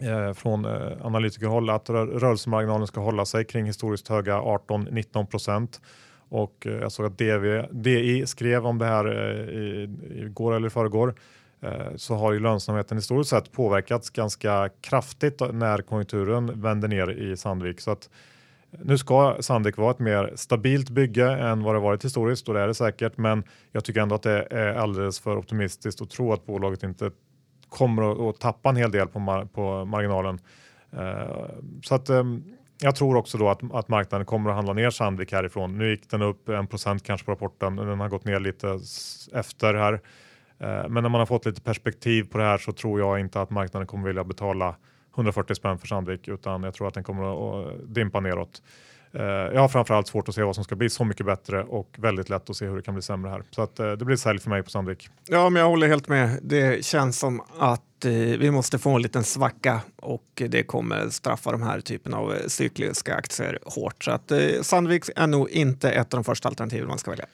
eh, 0.00 0.32
från 0.32 0.64
eh, 0.64 1.06
analytikerhåll 1.06 1.70
att 1.70 1.90
rörelsemarginalen 1.90 2.86
ska 2.86 3.00
hålla 3.00 3.24
sig 3.24 3.44
kring 3.44 3.66
historiskt 3.66 4.08
höga 4.08 4.40
18-19 4.40 5.26
procent. 5.26 5.80
Och 6.28 6.66
eh, 6.66 6.72
jag 6.72 6.92
såg 6.92 7.06
att 7.06 7.18
DV, 7.18 7.66
DI 7.70 8.26
skrev 8.26 8.66
om 8.66 8.78
det 8.78 8.86
här 8.86 9.12
i, 9.50 9.90
igår 10.10 10.54
eller 10.54 10.66
i 10.66 10.70
förrgår. 10.70 11.14
Eh, 11.62 11.96
så 11.96 12.14
har 12.14 12.32
ju 12.32 12.40
lönsamheten 12.40 12.98
historiskt 12.98 13.30
sett 13.30 13.52
påverkats 13.52 14.10
ganska 14.10 14.70
kraftigt 14.80 15.40
när 15.52 15.82
konjunkturen 15.82 16.60
vänder 16.60 16.88
ner 16.88 17.10
i 17.10 17.36
Sandvik. 17.36 17.80
Så 17.80 17.90
att 17.90 18.10
nu 18.70 18.98
ska 18.98 19.36
Sandvik 19.40 19.76
vara 19.76 19.90
ett 19.90 19.98
mer 19.98 20.32
stabilt 20.34 20.90
bygge 20.90 21.30
än 21.30 21.62
vad 21.62 21.74
det 21.74 21.80
varit 21.80 22.04
historiskt 22.04 22.48
och 22.48 22.54
det 22.54 22.60
är 22.60 22.66
det 22.66 22.74
säkert. 22.74 23.16
Men 23.16 23.44
jag 23.72 23.84
tycker 23.84 24.00
ändå 24.00 24.14
att 24.14 24.22
det 24.22 24.46
är 24.50 24.74
alldeles 24.74 25.20
för 25.20 25.36
optimistiskt 25.36 26.02
att 26.02 26.10
tro 26.10 26.32
att 26.32 26.46
bolaget 26.46 26.82
inte 26.82 27.10
kommer 27.68 28.30
att 28.30 28.40
tappa 28.40 28.68
en 28.68 28.76
hel 28.76 28.90
del 28.90 29.08
på, 29.08 29.18
mar 29.18 29.44
på 29.44 29.84
marginalen. 29.84 30.38
Uh, 30.94 31.46
så 31.82 31.94
att 31.94 32.10
um, 32.10 32.44
jag 32.80 32.96
tror 32.96 33.16
också 33.16 33.38
då 33.38 33.48
att, 33.48 33.74
att 33.74 33.88
marknaden 33.88 34.26
kommer 34.26 34.50
att 34.50 34.56
handla 34.56 34.72
ner 34.72 34.90
Sandvik 34.90 35.32
härifrån. 35.32 35.78
Nu 35.78 35.90
gick 35.90 36.10
den 36.10 36.22
upp 36.22 36.48
en 36.48 36.66
procent 36.66 37.02
kanske 37.02 37.24
på 37.24 37.32
rapporten. 37.32 37.76
Den 37.76 38.00
har 38.00 38.08
gått 38.08 38.24
ner 38.24 38.40
lite 38.40 38.78
efter 39.32 39.74
här. 39.74 40.00
Eh, 40.60 40.88
men 40.88 41.02
när 41.02 41.08
man 41.08 41.18
har 41.18 41.26
fått 41.26 41.46
lite 41.46 41.60
perspektiv 41.60 42.24
på 42.24 42.38
det 42.38 42.44
här 42.44 42.58
så 42.58 42.72
tror 42.72 43.00
jag 43.00 43.20
inte 43.20 43.40
att 43.40 43.50
marknaden 43.50 43.86
kommer 43.86 44.06
vilja 44.06 44.24
betala 44.24 44.76
140 45.14 45.54
spänn 45.54 45.78
för 45.78 45.86
Sandvik 45.86 46.28
utan 46.28 46.62
jag 46.62 46.74
tror 46.74 46.88
att 46.88 46.94
den 46.94 47.04
kommer 47.04 47.60
att 47.60 47.94
dimpa 47.94 48.20
neråt. 48.20 48.62
Eh, 49.12 49.22
jag 49.22 49.60
har 49.60 49.68
framförallt 49.68 50.08
svårt 50.08 50.28
att 50.28 50.34
se 50.34 50.42
vad 50.42 50.54
som 50.54 50.64
ska 50.64 50.76
bli 50.76 50.90
så 50.90 51.04
mycket 51.04 51.26
bättre 51.26 51.62
och 51.62 51.96
väldigt 51.98 52.28
lätt 52.28 52.50
att 52.50 52.56
se 52.56 52.66
hur 52.66 52.76
det 52.76 52.82
kan 52.82 52.94
bli 52.94 53.02
sämre 53.02 53.30
här. 53.30 53.42
Så 53.50 53.62
att 53.62 53.80
eh, 53.80 53.92
det 53.92 54.04
blir 54.04 54.16
sälj 54.16 54.38
för 54.38 54.50
mig 54.50 54.62
på 54.62 54.70
Sandvik. 54.70 55.08
Ja, 55.28 55.50
men 55.50 55.60
jag 55.60 55.68
håller 55.68 55.88
helt 55.88 56.08
med. 56.08 56.38
Det 56.42 56.84
känns 56.84 57.18
som 57.18 57.42
att 57.58 57.82
vi 58.38 58.50
måste 58.50 58.78
få 58.78 58.90
en 58.90 59.02
liten 59.02 59.24
svacka 59.24 59.80
och 59.96 60.42
det 60.48 60.62
kommer 60.62 61.08
straffa 61.08 61.52
de 61.52 61.62
här 61.62 61.80
typen 61.80 62.14
av 62.14 62.34
cykliska 62.46 63.14
aktier 63.14 63.58
hårt. 63.64 64.04
Så 64.04 64.10
att 64.10 64.32
Sandvik 64.62 65.04
är 65.16 65.26
nog 65.26 65.50
inte 65.50 65.90
ett 65.90 66.14
av 66.14 66.18
de 66.18 66.24
första 66.24 66.48
alternativen 66.48 66.88
man 66.88 66.98
ska 66.98 67.10
välja. 67.10 67.26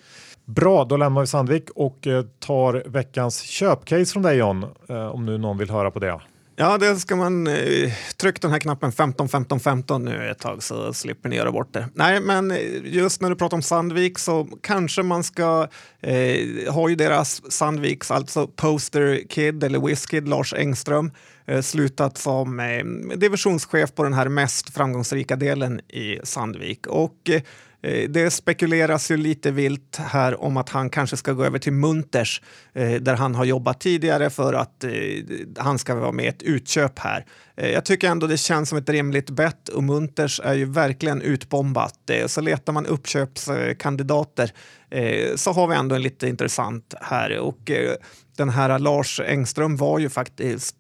Bra, 0.47 0.85
då 0.85 0.97
lämnar 0.97 1.21
vi 1.21 1.27
Sandvik 1.27 1.71
och 1.71 2.07
eh, 2.07 2.25
tar 2.39 2.83
veckans 2.87 3.41
köpcase 3.41 4.13
från 4.13 4.23
dig 4.23 4.37
John, 4.37 4.67
eh, 4.89 5.07
om 5.07 5.27
nu 5.27 5.39
någon 5.39 5.59
vill 5.59 5.71
höra 5.71 5.91
på 5.91 5.99
det. 5.99 6.21
Ja, 6.57 6.79
det 6.79 6.97
ska 6.97 7.17
man 7.17 7.47
eh, 7.47 7.93
trycka 8.17 8.39
den 8.41 8.51
här 8.51 8.59
knappen 8.59 8.93
15 8.93 9.29
15 9.29 9.61
15 9.61 10.05
nu 10.05 10.31
ett 10.31 10.39
tag 10.39 10.63
så 10.63 10.93
slipper 10.93 11.29
ni 11.29 11.37
göra 11.37 11.53
bort 11.53 11.73
det. 11.73 11.89
Nej, 11.95 12.21
men 12.21 12.55
just 12.85 13.21
när 13.21 13.31
du 13.31 13.37
pratar 13.37 13.57
om 13.57 13.63
Sandvik 13.63 14.19
så 14.19 14.49
kanske 14.61 15.03
man 15.03 15.25
ska 15.25 15.69
eh, 16.01 16.73
ha 16.73 16.89
ju 16.89 16.95
deras 16.95 17.53
Sandviks, 17.53 18.11
alltså 18.11 18.47
Poster 18.47 19.29
Kid 19.29 19.65
eller 19.65 19.87
Whiskid, 19.87 20.29
Lars 20.29 20.55
Engström, 20.55 21.11
eh, 21.47 21.61
slutat 21.61 22.19
som 22.19 22.61
eh, 22.61 22.85
divisionschef 23.17 23.95
på 23.95 24.03
den 24.03 24.15
här 24.15 24.29
mest 24.29 24.75
framgångsrika 24.75 25.37
delen 25.37 25.81
i 25.81 26.21
Sandvik. 26.23 26.87
Och 26.87 27.31
Eh, 27.31 27.43
Eh, 27.83 28.09
det 28.09 28.31
spekuleras 28.31 29.11
ju 29.11 29.17
lite 29.17 29.51
vilt 29.51 29.97
här 29.97 30.43
om 30.43 30.57
att 30.57 30.69
han 30.69 30.91
kanske 30.91 31.17
ska 31.17 31.33
gå 31.33 31.45
över 31.45 31.59
till 31.59 31.73
Munters 31.73 32.43
eh, 32.75 32.93
där 32.93 33.15
han 33.15 33.35
har 33.35 33.45
jobbat 33.45 33.81
tidigare 33.81 34.31
för 34.31 34.53
att 34.53 34.85
eh, 34.85 34.91
han 35.59 35.79
ska 35.79 35.95
vara 35.95 36.13
med 36.13 36.25
i 36.25 36.29
ett 36.29 36.43
utköp 36.43 36.99
här. 36.99 37.27
Jag 37.59 37.85
tycker 37.85 38.09
ändå 38.09 38.27
det 38.27 38.37
känns 38.37 38.69
som 38.69 38.79
ett 38.79 38.89
rimligt 38.89 39.31
bett 39.31 39.69
och 39.69 39.85
Munters 39.85 40.41
är 40.45 40.55
ju 40.55 40.65
verkligen 40.65 41.23
utbombat. 41.23 42.11
Så 42.27 42.41
letar 42.41 42.73
man 42.73 42.87
uppköpskandidater 42.87 44.53
så 45.37 45.53
har 45.53 45.67
vi 45.67 45.75
ändå 45.75 45.95
en 45.95 46.03
lite 46.03 46.29
intressant 46.29 46.95
här. 47.01 47.39
Och 47.39 47.71
den 48.37 48.49
här 48.49 48.79
Lars 48.79 49.21
Engström 49.21 49.77
var 49.77 49.99
ju 49.99 50.09
faktiskt 50.09 50.77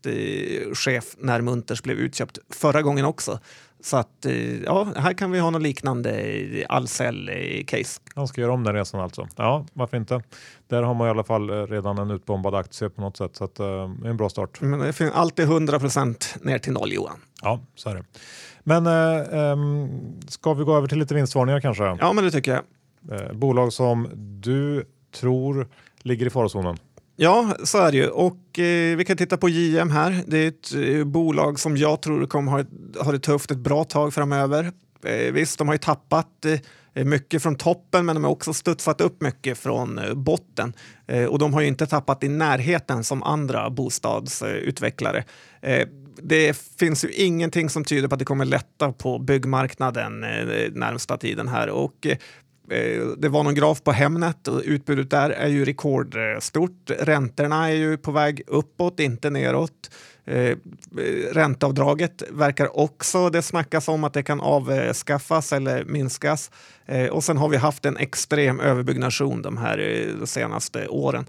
chef 0.74 1.04
när 1.18 1.40
Munters 1.40 1.82
blev 1.82 1.98
utköpt 1.98 2.38
förra 2.50 2.82
gången 2.82 3.04
också. 3.04 3.40
Så 3.86 3.96
att 3.96 4.26
eh, 4.26 4.62
ja, 4.62 4.86
här 4.96 5.12
kan 5.12 5.30
vi 5.30 5.38
ha 5.38 5.50
något 5.50 5.62
liknande 5.62 6.10
Ahlsell-case. 6.68 8.00
Han 8.14 8.28
ska 8.28 8.40
göra 8.40 8.52
om 8.52 8.64
den 8.64 8.74
resan 8.74 9.00
alltså. 9.00 9.28
Ja, 9.36 9.66
varför 9.72 9.96
inte? 9.96 10.22
Där 10.68 10.82
har 10.82 10.94
man 10.94 11.06
i 11.06 11.10
alla 11.10 11.24
fall 11.24 11.50
eh, 11.50 11.66
redan 11.66 11.98
en 11.98 12.10
utbombad 12.10 12.54
aktie 12.54 12.88
på 12.88 13.00
något 13.00 13.16
sätt, 13.16 13.36
så 13.36 13.44
att, 13.44 13.58
en 14.04 14.16
bra 14.16 14.28
start. 14.28 14.60
Men 14.60 14.78
det 14.78 14.92
finns 14.92 15.12
alltid 15.14 15.44
100 15.44 15.78
procent 15.78 16.36
ner 16.42 16.58
till 16.58 16.72
noll, 16.72 16.92
Johan. 16.92 17.18
Ja, 17.42 17.60
så 17.74 17.88
är 17.88 17.94
det. 17.94 18.04
Men 18.60 18.86
uh, 18.86 19.52
um, 19.52 20.20
ska 20.28 20.54
vi 20.54 20.64
gå 20.64 20.76
över 20.76 20.88
till 20.88 20.98
lite 20.98 21.14
vinstvarningar 21.14 21.60
kanske? 21.60 21.84
Ja, 21.84 22.12
men 22.12 22.24
det 22.24 22.30
tycker 22.30 22.52
jag. 22.52 22.62
Uh, 23.20 23.32
bolag 23.32 23.72
som 23.72 24.08
du 24.14 24.84
tror 25.14 25.68
ligger 26.02 26.26
i 26.26 26.30
farozonen? 26.30 26.76
Ja, 27.18 27.56
så 27.64 27.78
är 27.78 27.92
det 27.92 27.98
ju. 27.98 28.08
Och 28.08 28.58
eh, 28.58 28.96
vi 28.96 29.04
kan 29.04 29.16
titta 29.16 29.36
på 29.36 29.48
JM 29.48 29.90
här. 29.90 30.22
Det 30.26 30.38
är 30.38 30.48
ett 30.48 30.74
eh, 30.74 31.04
bolag 31.04 31.58
som 31.58 31.76
jag 31.76 32.02
tror 32.02 32.26
kommer 32.26 32.52
ha, 32.52 32.64
ha 33.04 33.12
det 33.12 33.18
tufft 33.18 33.50
ett 33.50 33.58
bra 33.58 33.84
tag 33.84 34.14
framöver. 34.14 34.72
Eh, 35.04 35.32
visst, 35.32 35.58
de 35.58 35.68
har 35.68 35.74
ju 35.74 35.78
tappat 35.78 36.44
eh, 36.94 37.04
mycket 37.04 37.42
från 37.42 37.54
toppen, 37.54 38.06
men 38.06 38.16
de 38.16 38.24
har 38.24 38.30
också 38.30 38.52
studsat 38.52 39.00
upp 39.00 39.20
mycket 39.20 39.58
från 39.58 39.98
eh, 39.98 40.14
botten. 40.14 40.72
Eh, 41.06 41.24
och 41.24 41.38
de 41.38 41.54
har 41.54 41.60
ju 41.60 41.66
inte 41.66 41.86
tappat 41.86 42.24
i 42.24 42.28
närheten 42.28 43.04
som 43.04 43.22
andra 43.22 43.70
bostadsutvecklare. 43.70 45.24
Eh, 45.62 45.88
det 46.22 46.56
finns 46.78 47.04
ju 47.04 47.12
ingenting 47.12 47.70
som 47.70 47.84
tyder 47.84 48.08
på 48.08 48.14
att 48.14 48.18
det 48.18 48.24
kommer 48.24 48.44
lätta 48.44 48.92
på 48.92 49.18
byggmarknaden 49.18 50.24
eh, 50.24 50.72
närmsta 50.72 51.16
tiden 51.16 51.48
här. 51.48 51.70
Och 51.70 52.06
Eh, 52.06 52.16
Eh, 52.70 53.06
det 53.18 53.28
var 53.28 53.42
någon 53.42 53.54
graf 53.54 53.82
på 53.82 53.92
Hemnet 53.92 54.48
och 54.48 54.62
utbudet 54.64 55.10
där 55.10 55.30
är 55.30 55.48
ju 55.48 55.64
rekordstort. 55.64 56.90
Räntorna 56.98 57.68
är 57.68 57.74
ju 57.74 57.98
på 57.98 58.12
väg 58.12 58.42
uppåt, 58.46 59.00
inte 59.00 59.30
neråt. 59.30 59.90
Eh, 60.24 60.56
ränteavdraget 61.32 62.22
verkar 62.30 62.78
också, 62.78 63.30
det 63.30 63.42
snackas 63.42 63.88
om 63.88 64.04
att 64.04 64.12
det 64.12 64.22
kan 64.22 64.40
avskaffas 64.40 65.52
eller 65.52 65.84
minskas. 65.84 66.50
Eh, 66.86 67.06
och 67.06 67.24
sen 67.24 67.36
har 67.36 67.48
vi 67.48 67.56
haft 67.56 67.84
en 67.84 67.96
extrem 67.96 68.60
överbyggnation 68.60 69.42
de 69.42 69.56
här 69.56 69.78
eh, 69.78 70.18
de 70.20 70.26
senaste 70.26 70.88
åren. 70.88 71.26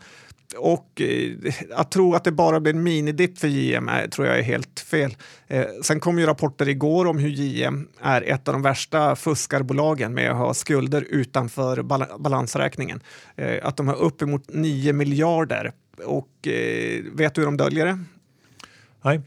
Och 0.55 1.01
eh, 1.01 1.53
att 1.75 1.91
tro 1.91 2.15
att 2.15 2.23
det 2.23 2.31
bara 2.31 2.59
blir 2.59 2.73
en 2.73 2.83
minidipp 2.83 3.37
för 3.37 3.47
JM 3.47 3.89
är, 3.89 4.07
tror 4.07 4.27
jag 4.27 4.39
är 4.39 4.43
helt 4.43 4.79
fel. 4.79 5.15
Eh, 5.47 5.65
sen 5.83 5.99
kom 5.99 6.19
ju 6.19 6.25
rapporter 6.25 6.69
igår 6.69 7.05
om 7.05 7.17
hur 7.17 7.29
JM 7.29 7.87
är 8.01 8.21
ett 8.21 8.47
av 8.47 8.53
de 8.53 8.61
värsta 8.61 9.15
fuskarbolagen 9.15 10.13
med 10.13 10.31
att 10.31 10.37
ha 10.37 10.53
skulder 10.53 11.01
utanför 11.09 11.81
bal 11.81 12.05
balansräkningen. 12.19 12.99
Eh, 13.35 13.67
att 13.67 13.77
de 13.77 13.87
har 13.87 13.95
uppemot 13.95 14.43
9 14.47 14.93
miljarder. 14.93 15.71
Och 16.05 16.47
eh, 16.47 17.03
vet 17.13 17.35
du 17.35 17.41
hur 17.41 17.45
de 17.45 17.57
döljer 17.57 17.85
det? 17.85 17.99
Nej 19.01 19.21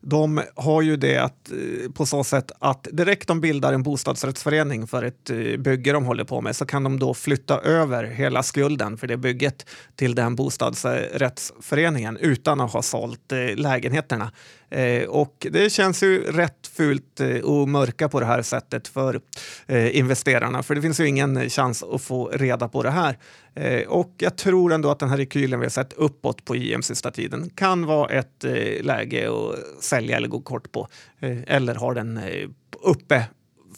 de 0.00 0.40
har 0.54 0.82
ju 0.82 0.96
det 0.96 1.16
att, 1.16 1.50
eh, 1.50 1.92
på 1.92 2.06
så 2.06 2.24
sätt 2.24 2.52
att 2.58 2.88
direkt 2.92 3.28
de 3.28 3.40
bildar 3.40 3.72
en 3.72 3.82
bostadsrättsförening 3.82 4.86
för 4.86 5.02
ett 5.02 5.30
eh, 5.30 5.36
bygge 5.36 5.92
de 5.92 6.04
håller 6.04 6.24
på 6.24 6.40
med 6.40 6.56
så 6.56 6.66
kan 6.66 6.84
de 6.84 6.98
då 6.98 7.14
flytta 7.14 7.60
över 7.60 8.04
hela 8.04 8.42
skulden 8.42 8.98
för 8.98 9.06
det 9.06 9.16
bygget 9.16 9.66
till 9.96 10.14
den 10.14 10.36
bostadsrättsföreningen 10.36 12.16
utan 12.16 12.60
att 12.60 12.72
ha 12.72 12.82
sålt 12.82 13.32
eh, 13.32 13.56
lägenheterna 13.56 14.32
eh. 14.70 15.08
Och 15.08 15.46
det 15.50 15.70
känns 15.72 16.02
ju 16.02 16.22
rätt 16.22 16.66
fult 16.66 17.20
eh, 17.20 17.36
att 17.36 17.68
mörka 17.68 18.08
på 18.08 18.20
det 18.20 18.26
här 18.26 18.42
sättet 18.42 18.88
för 18.88 19.20
eh, 19.66 19.96
investerarna 19.96 20.62
för 20.62 20.74
det 20.74 20.82
finns 20.82 21.00
ju 21.00 21.08
ingen 21.08 21.50
chans 21.50 21.82
att 21.82 22.02
få 22.02 22.28
reda 22.28 22.68
på 22.68 22.82
det 22.82 22.90
här. 22.90 23.18
Eh, 23.54 23.88
och 23.88 24.14
jag 24.18 24.36
tror 24.36 24.72
ändå 24.72 24.90
att 24.90 24.98
den 24.98 25.08
här 25.08 25.16
rekylen 25.16 25.60
vi 25.60 25.66
har 25.66 25.70
sett 25.70 25.92
uppåt 25.92 26.44
på 26.44 26.56
IM 26.56 26.82
sista 26.82 27.10
tiden 27.10 27.50
kan 27.54 27.86
vara 27.86 28.08
ett 28.08 28.44
läge 28.80 29.30
att 29.30 29.84
sälja 29.84 30.16
eller 30.16 30.28
gå 30.28 30.40
kort 30.40 30.72
på. 30.72 30.88
Eller 31.46 31.74
har 31.74 31.94
den 31.94 32.20
uppe 32.82 33.24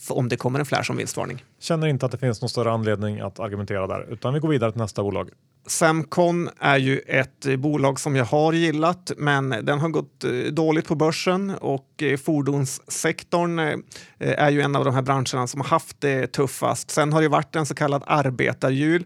om 0.08 0.28
det 0.28 0.36
kommer 0.36 0.58
en 0.58 0.66
flash 0.66 0.90
om 0.90 0.96
vinstvarning. 0.96 1.44
Känner 1.60 1.86
inte 1.86 2.06
att 2.06 2.12
det 2.12 2.18
finns 2.18 2.40
någon 2.40 2.48
större 2.48 2.70
anledning 2.70 3.20
att 3.20 3.40
argumentera 3.40 3.86
där, 3.86 4.12
utan 4.12 4.34
vi 4.34 4.40
går 4.40 4.48
vidare 4.48 4.72
till 4.72 4.80
nästa 4.80 5.02
bolag. 5.02 5.30
Semcon 5.70 6.50
är 6.60 6.78
ju 6.78 6.98
ett 6.98 7.46
eh, 7.46 7.56
bolag 7.56 8.00
som 8.00 8.16
jag 8.16 8.24
har 8.24 8.52
gillat, 8.52 9.12
men 9.16 9.50
den 9.50 9.78
har 9.78 9.88
gått 9.88 10.24
eh, 10.24 10.30
dåligt 10.30 10.88
på 10.88 10.94
börsen 10.94 11.50
och 11.60 12.02
eh, 12.02 12.16
fordonssektorn 12.16 13.82
är 14.18 14.50
ju 14.50 14.60
en 14.60 14.76
av 14.76 14.84
de 14.84 14.94
här 14.94 15.02
branscherna 15.02 15.46
som 15.46 15.60
har 15.60 15.68
haft 15.68 16.00
det 16.00 16.26
tuffast. 16.26 16.90
Sen 16.90 17.12
har 17.12 17.22
det 17.22 17.28
varit 17.28 17.56
en 17.56 17.66
så 17.66 17.74
kallad 17.74 18.02
arbetarjul 18.06 19.04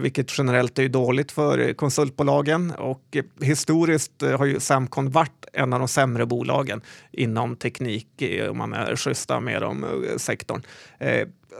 vilket 0.00 0.38
generellt 0.38 0.78
är 0.78 0.88
dåligt 0.88 1.32
för 1.32 1.72
konsultbolagen. 1.72 2.70
Och 2.70 3.16
historiskt 3.40 4.22
har 4.38 4.44
ju 4.44 4.60
Samcon 4.60 5.10
varit 5.10 5.46
en 5.52 5.72
av 5.72 5.78
de 5.78 5.88
sämre 5.88 6.26
bolagen 6.26 6.80
inom 7.12 7.56
teknik 7.56 8.22
om 8.50 8.58
man 8.58 8.72
är 8.72 8.96
schyssta 8.96 9.40
med 9.40 9.62
dem, 9.62 9.86
sektorn. 10.16 10.62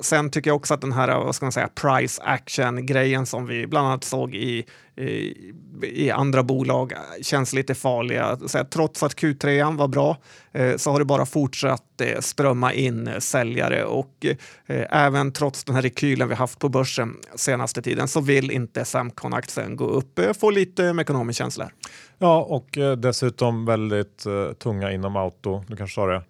Sen 0.01 0.31
tycker 0.31 0.51
jag 0.51 0.57
också 0.57 0.75
att 0.75 0.81
den 0.81 0.93
här 0.93 1.19
vad 1.19 1.35
ska 1.35 1.45
man 1.45 1.53
säga, 1.53 1.69
price 1.69 2.23
action-grejen 2.23 3.27
som 3.27 3.47
vi 3.47 3.67
bland 3.67 3.87
annat 3.87 4.05
såg 4.05 4.35
i, 4.35 4.65
i, 4.97 5.35
i 5.83 6.11
andra 6.11 6.43
bolag 6.43 6.93
känns 7.23 7.53
lite 7.53 7.75
farliga. 7.75 8.39
Så 8.47 8.65
trots 8.65 9.03
att 9.03 9.15
Q3 9.15 9.77
var 9.77 9.89
bra 9.89 10.17
eh, 10.53 10.77
så 10.77 10.91
har 10.91 10.99
det 10.99 11.05
bara 11.05 11.27
fortsatt 11.27 12.01
eh, 12.01 12.21
strömma 12.21 12.73
in 12.73 13.09
eh, 13.09 13.19
säljare 13.19 13.85
och 13.85 14.27
eh, 14.67 14.87
även 14.91 15.33
trots 15.33 15.65
den 15.65 15.75
här 15.75 15.83
rekylen 15.83 16.29
vi 16.29 16.35
haft 16.35 16.59
på 16.59 16.69
börsen 16.69 17.17
senaste 17.35 17.83
tiden 17.83 18.09
så 18.09 18.21
vill 18.21 18.51
inte 18.51 18.85
Samcon-aktien 18.85 19.77
gå 19.77 19.85
upp. 19.85 20.19
Eh, 20.19 20.33
få 20.33 20.51
lite 20.51 20.97
ekonomisk 21.01 21.39
känsla. 21.39 21.71
Ja, 22.19 22.43
och 22.43 22.79
eh, 22.79 22.97
dessutom 22.97 23.65
väldigt 23.65 24.27
tunga 24.59 24.93
inom 24.93 25.17
auto. 25.17 25.65
Du 25.69 25.77
kanske 25.77 25.95
sa 25.95 26.07
det? 26.07 26.23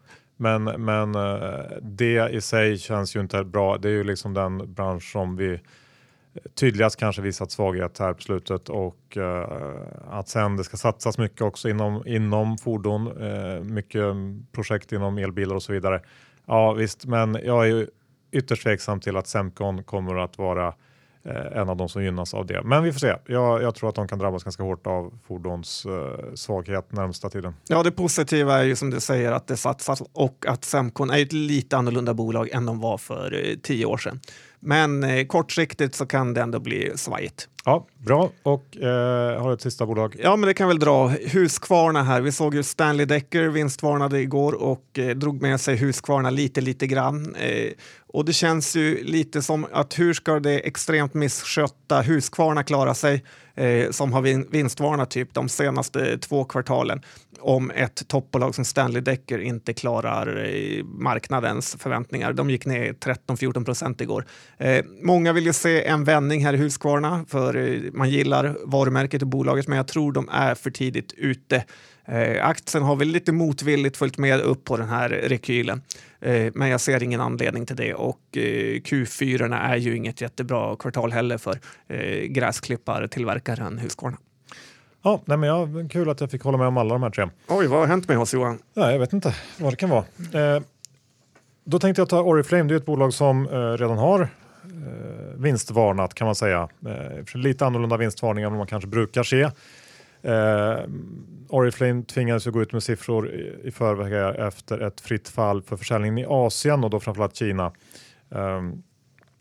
Men, 0.43 0.65
men 0.65 1.15
eh, 1.15 1.61
det 1.83 2.31
i 2.31 2.41
sig 2.41 2.79
känns 2.79 3.17
ju 3.17 3.21
inte 3.21 3.45
bra. 3.45 3.79
Det 3.79 3.89
är 3.89 3.93
ju 3.93 4.05
liksom 4.05 4.35
den 4.35 4.75
bransch 4.75 5.13
som 5.13 5.37
vi 5.37 5.53
eh, 5.53 5.59
tydligast 6.55 6.97
kanske 6.97 7.23
visat 7.23 7.51
svaghet 7.51 7.99
här 7.99 8.13
på 8.13 8.23
slutet 8.23 8.69
och 8.69 9.17
uh, 9.17 9.45
att 10.11 10.29
sen 10.29 10.57
det 10.57 10.65
ska 10.65 10.77
satsas 10.77 11.19
mycket 11.19 11.43
också 11.43 11.69
inom, 11.69 12.07
inom 12.07 12.59
fordon, 12.59 13.09
uh, 13.09 13.65
mycket 13.65 14.05
projekt 14.53 14.93
inom 14.93 15.19
elbilar 15.19 15.55
och 15.55 15.63
så 15.63 15.73
vidare. 15.73 16.01
Ja 16.47 16.73
visst, 16.73 17.07
men 17.07 17.39
jag 17.45 17.63
är 17.65 17.69
ju 17.69 17.87
ytterst 18.33 18.63
tveksam 18.63 19.01
till 19.01 19.17
att 19.17 19.27
Semcon 19.27 19.83
kommer 19.83 20.17
att 20.17 20.39
vara 20.39 20.75
Eh, 21.25 21.61
en 21.61 21.69
av 21.69 21.77
de 21.77 21.89
som 21.89 22.05
gynnas 22.05 22.35
av 22.35 22.47
det. 22.47 22.63
Men 22.65 22.83
vi 22.83 22.93
får 22.93 23.01
se. 23.01 23.15
Jag, 23.27 23.63
jag 23.63 23.75
tror 23.75 23.89
att 23.89 23.95
de 23.95 24.09
kan 24.09 24.19
drabbas 24.19 24.45
ganska 24.45 24.63
hårt 24.63 24.87
av 24.87 25.13
fordons 25.27 25.87
eh, 25.87 26.35
svaghet 26.35 26.93
närmsta 26.93 27.31
tiden. 27.31 27.55
Ja, 27.69 27.83
det 27.83 27.91
positiva 27.91 28.59
är 28.59 28.65
ju 28.65 28.77
som 28.77 28.91
du 28.91 29.01
säger 29.01 29.33
att 29.33 29.47
det 29.47 29.57
satsas 29.57 30.03
och 30.13 30.45
att 30.49 30.65
Semcon 30.65 31.11
är 31.11 31.23
ett 31.23 31.33
lite 31.33 31.77
annorlunda 31.77 32.15
bolag 32.15 32.49
än 32.49 32.67
de 32.67 32.81
var 32.81 32.99
för 32.99 33.49
eh, 33.49 33.57
tio 33.63 33.87
år 33.87 33.97
sedan. 33.97 34.21
Men 34.65 35.05
eh, 35.05 35.27
kortsiktigt 35.27 35.95
så 35.95 36.07
kan 36.07 36.35
det 36.35 36.41
ändå 36.41 36.61
bli 36.61 36.93
svajigt. 36.95 37.49
Ja, 37.65 37.87
bra. 37.99 38.31
Och 38.43 38.77
eh, 38.77 39.43
har 39.43 39.49
du 39.49 39.55
ett 39.55 39.61
sista 39.61 39.87
bolag? 39.87 40.17
Ja, 40.19 40.37
men 40.37 40.47
det 40.47 40.55
kan 40.55 40.69
väl 40.69 40.79
dra. 40.79 41.09
Husqvarna 41.09 42.03
här. 42.03 42.21
Vi 42.21 42.33
såg 42.33 42.55
ju 42.55 42.63
Stanley 42.63 43.07
Decker 43.07 43.49
vinstvarnade 43.49 44.21
igår 44.21 44.53
och 44.53 44.99
eh, 44.99 45.17
drog 45.17 45.43
med 45.43 45.61
sig 45.61 45.77
Husqvarna 45.77 46.31
lite, 46.31 46.61
lite 46.61 46.87
grann. 46.87 47.35
Eh, 47.35 47.73
och 48.07 48.25
det 48.25 48.33
känns 48.33 48.77
ju 48.77 49.05
lite 49.05 49.43
som 49.43 49.67
att 49.73 49.99
hur 49.99 50.15
ska 50.15 50.41
det 50.41 50.59
extremt 50.59 51.15
misskötta 51.15 52.01
Husqvarna 52.01 52.63
klara 52.63 52.95
sig 52.95 53.25
eh, 53.55 53.91
som 53.91 54.13
har 54.13 54.51
vinstvarnat 54.51 55.11
typ 55.11 55.35
de 55.35 55.49
senaste 55.49 56.19
två 56.19 56.45
kvartalen 56.45 57.03
om 57.43 57.71
ett 57.71 58.09
toppbolag 58.09 58.55
som 58.55 58.65
Stanley 58.65 59.03
Decker 59.03 59.39
inte 59.39 59.73
klarar 59.73 60.45
eh, 60.45 60.85
marknadens 60.85 61.77
förväntningar. 61.79 62.33
De 62.33 62.51
gick 62.51 62.67
ner 62.67 62.93
13-14 62.93 63.65
procent 63.65 64.01
igår. 64.01 64.25
Eh, 64.59 64.85
många 65.03 65.33
vill 65.33 65.47
ju 65.47 65.53
se 65.53 65.85
en 65.85 66.05
vändning 66.05 66.45
här 66.45 66.55
i 66.55 66.57
Husqvarna 66.57 67.25
för 67.29 67.57
eh, 67.57 67.81
man 67.93 68.11
gillar 68.11 68.57
varumärket 68.65 69.23
och 69.23 69.29
bolaget 69.29 69.69
men 69.69 69.77
jag 69.77 69.89
tror 69.89 70.13
de 70.13 70.29
är 70.29 70.55
för 70.55 70.71
tidigt 70.71 71.13
ute. 71.13 71.65
Eh, 72.05 72.47
aktien 72.47 72.85
har 72.85 72.97
väl 72.97 73.09
lite 73.09 73.33
motvilligt 73.33 73.97
följt 73.97 74.19
med 74.19 74.41
upp 74.41 74.65
på 74.65 74.77
den 74.77 74.89
här 74.89 75.09
rekylen. 75.09 75.83
Eh, 76.21 76.53
men 76.55 76.69
jag 76.69 76.81
ser 76.81 77.03
ingen 77.03 77.21
anledning 77.21 77.67
till 77.67 77.77
det 77.77 77.95
och 77.95 78.21
eh, 78.33 78.81
Q4 78.81 79.59
är 79.63 79.77
ju 79.77 79.97
inget 79.97 80.21
jättebra 80.21 80.77
kvartal 80.77 81.13
heller 81.13 81.39
för 81.39 81.59
eh, 81.89 82.25
gräsklippartillverkaren 82.27 83.79
Husqvarna. 83.79 84.17
Ja, 85.03 85.23
nej 85.25 85.37
men 85.37 85.49
ja, 85.49 85.69
kul 85.91 86.11
att 86.11 86.21
jag 86.21 86.31
fick 86.31 86.43
hålla 86.43 86.59
med 86.59 86.67
om 86.67 86.77
alla 86.77 86.95
de 86.95 87.03
här 87.03 87.11
tre. 87.11 87.29
Oj, 87.49 87.67
vad 87.67 87.81
har 87.81 87.87
hänt 87.87 88.09
med 88.09 88.19
oss 88.19 88.35
Johan? 88.35 88.59
Ja, 88.75 88.93
jag 88.93 88.99
vet 88.99 89.13
inte 89.13 89.35
vad 89.59 89.73
det 89.73 89.77
kan 89.77 89.91
vara. 89.91 90.05
Eh, 90.33 90.63
då 91.65 91.79
tänkte 91.79 92.01
jag 92.01 92.09
ta 92.09 92.23
Oriflame, 92.23 92.63
det 92.63 92.75
är 92.75 92.77
ett 92.77 92.87
bolag 92.87 93.13
som 93.13 93.49
eh, 93.49 93.59
redan 93.59 93.99
har 93.99 94.21
eh, 94.21 94.29
vinstvarnat 95.37 96.15
kan 96.15 96.25
man 96.25 96.35
säga. 96.35 96.69
Eh, 96.87 97.37
lite 97.37 97.67
annorlunda 97.67 97.97
vinstvarningar 97.97 98.51
än 98.51 98.57
man 98.57 98.67
kanske 98.67 98.89
brukar 98.89 99.23
se. 99.23 99.51
Oriflame 101.53 102.03
tvingades 102.03 102.47
ju 102.47 102.51
gå 102.51 102.63
ut 102.63 102.73
med 102.73 102.83
siffror 102.83 103.31
i, 103.65 103.71
förväg 103.71 104.39
efter 104.47 104.81
ett 104.81 105.01
fritt 105.01 105.29
fall 105.29 105.63
för 105.63 105.77
försäljningen 105.77 106.19
i 106.19 106.25
Asien 106.29 106.85
och 106.85 106.91
då 106.91 107.01
framförallt 107.01 107.37
Kina. 107.37 107.73
Um, 108.29 108.83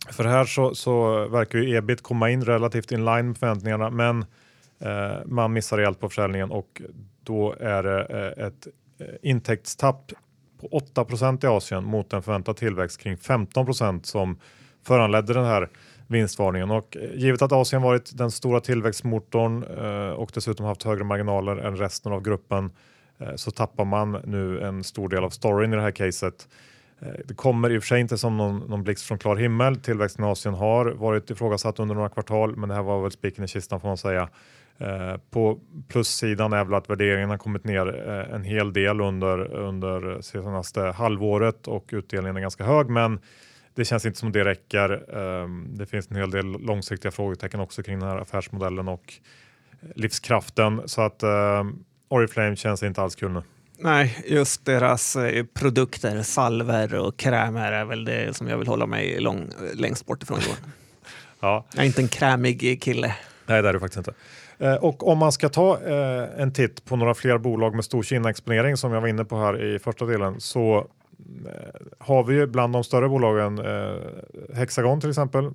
för 0.10 0.24
här 0.24 0.46
så, 0.46 0.76
så 0.76 1.28
verkar 1.28 1.60
ju 1.60 1.78
ebit 1.78 2.04
komma 2.04 2.30
in 2.30 2.46
relativt 2.46 2.92
in 2.92 3.06
line 3.06 3.28
med 3.28 3.38
förväntningarna 3.38 3.90
men 3.90 4.26
eh, 4.80 5.26
man 5.26 5.54
missar 5.54 5.78
rejält 5.78 6.00
på 6.00 6.10
försäljningen 6.10 6.52
och 6.52 6.82
då 7.24 7.56
är 7.60 7.84
det 7.84 8.02
eh, 8.02 8.46
ett 8.46 8.68
eh, 9.00 9.16
intäktstapp 9.22 10.12
på 10.62 10.68
8% 10.68 11.46
i 11.46 11.48
Asien 11.48 11.84
mot 11.84 12.14
en 12.14 12.24
förväntad 12.24 12.58
tillväxt 12.58 13.02
kring 13.02 13.16
15% 13.16 14.04
som 14.04 14.40
föranledde 14.84 15.34
den 15.34 15.46
här 15.46 15.70
vinstvarningen. 16.12 16.72
Och 16.72 16.98
eh, 16.98 17.10
givet 17.16 17.42
att 17.42 17.52
Asien 17.52 17.82
varit 17.82 18.18
den 18.18 18.32
stora 18.32 18.60
tillväxtmotorn 18.60 19.64
eh, 19.64 20.10
och 20.10 20.32
dessutom 20.34 20.66
haft 20.66 20.84
högre 20.84 21.04
marginaler 21.04 21.58
än 21.58 21.78
resten 21.78 22.12
av 22.12 22.22
gruppen 22.22 22.72
eh, 23.20 23.36
så 23.36 23.52
tappar 23.52 23.86
man 23.86 24.12
nu 24.26 24.62
en 24.62 24.84
stor 24.84 25.10
del 25.10 25.24
av 25.24 25.30
storyn 25.30 25.74
i 25.74 25.76
det 25.76 25.82
här 25.82 25.92
caset. 25.92 26.48
Det 27.26 27.34
kommer 27.34 27.70
i 27.70 27.78
och 27.78 27.84
för 27.84 27.88
sig 27.88 28.02
inte 28.02 28.18
som 28.18 28.38
någon, 28.38 28.60
någon 28.60 28.84
blixt 28.84 29.08
från 29.08 29.18
klar 29.18 29.36
himmel. 29.36 29.76
Tillväxten 29.76 30.26
i 30.26 30.28
Asien 30.28 30.54
har 30.54 30.86
varit 30.86 31.30
ifrågasatt 31.30 31.80
under 31.80 31.96
några 31.96 32.10
kvartal, 32.10 32.56
men 32.56 32.70
det 32.70 32.76
här 32.76 32.84
var 32.84 33.02
väl 33.02 33.12
spiken 33.12 33.44
i 33.44 33.48
kistan 33.48 33.80
får 33.80 33.88
man 33.88 33.98
säga. 33.98 34.30
på 35.30 35.60
plussidan 35.88 36.54
är 36.54 36.64
väl 36.64 36.74
att 36.74 36.90
värderingen 36.90 37.30
har 37.30 37.38
kommit 37.38 37.64
ner 37.64 37.88
en 38.34 38.44
hel 38.44 38.74
del 38.74 39.02
under, 39.02 39.54
under 39.54 40.22
senaste 40.22 40.82
halvåret 40.82 41.68
och 41.68 41.90
utdelningen 41.92 42.38
är 42.38 42.42
ganska 42.42 42.64
hög, 42.64 42.90
men 42.90 43.20
det 43.76 43.86
känns 43.86 44.06
inte 44.06 44.20
som 44.20 44.32
det 44.32 44.46
räcker. 44.46 45.16
Um, 45.18 45.68
det 45.78 45.86
finns 45.86 46.12
en 46.12 46.18
hel 46.18 46.32
del 46.32 46.46
långsiktiga 46.46 47.12
frågetecken 47.12 47.60
också 47.60 47.84
kring 47.84 48.00
den 48.00 48.10
här 48.10 48.18
affärsmodellen 48.18 48.88
och 48.88 49.14
livskraften 49.96 50.82
så 50.86 51.02
att 51.02 51.24
um, 51.24 51.84
Oriflame 52.10 52.56
känns 52.56 52.84
inte 52.84 53.02
alls 53.02 53.16
kul 53.16 53.32
nu. 53.32 53.44
Nej, 53.78 54.18
just 54.28 54.66
deras 54.66 55.16
eh, 55.16 55.46
produkter, 55.46 56.24
salver 56.24 56.96
och 56.96 57.18
krämer 57.18 57.72
är 57.72 57.86
väl 57.86 58.06
det 58.06 58.36
som 58.36 58.48
jag 58.48 58.58
vill 58.58 58.68
hålla 58.68 58.86
mig 58.86 59.20
lång, 59.20 59.50
längst 59.74 60.06
bort 60.06 60.24
ifrån. 60.24 60.40
ja. 61.40 61.66
Jag 61.74 61.82
är 61.82 61.88
inte 61.88 62.02
en 62.02 62.08
krämig 62.08 62.82
kille. 62.82 63.16
Nej, 63.46 63.62
det 63.62 63.70
är 63.70 63.74
du 63.74 63.80
faktiskt 63.80 63.98
inte. 63.98 64.14
Eh, 64.58 64.76
och 64.76 65.08
om 65.08 65.18
man 65.18 65.32
ska 65.32 65.50
ta 65.50 65.80
eh, 65.84 66.42
en 66.42 66.54
titt 66.54 66.86
på 66.86 66.96
några 66.96 67.14
fler 67.14 67.38
bolag 67.38 67.76
med 67.76 67.86
stor 67.86 68.04
Kina-exponering 68.04 68.78
som 68.78 68.94
jag 68.94 69.02
var 69.02 69.08
inne 69.08 69.26
på 69.26 69.38
här 69.38 69.64
i 69.64 69.80
första 69.80 70.06
delen 70.06 70.42
så 70.42 70.88
Eh, 71.01 71.01
Eh, 71.46 71.82
har 72.00 72.24
vi 72.24 72.36
ju 72.36 72.48
bland 72.48 72.74
de 72.74 72.84
större 72.84 73.10
bolagen 73.10 73.60
eh, 73.60 74.56
Hexagon 74.56 75.02
till 75.02 75.10
exempel, 75.10 75.52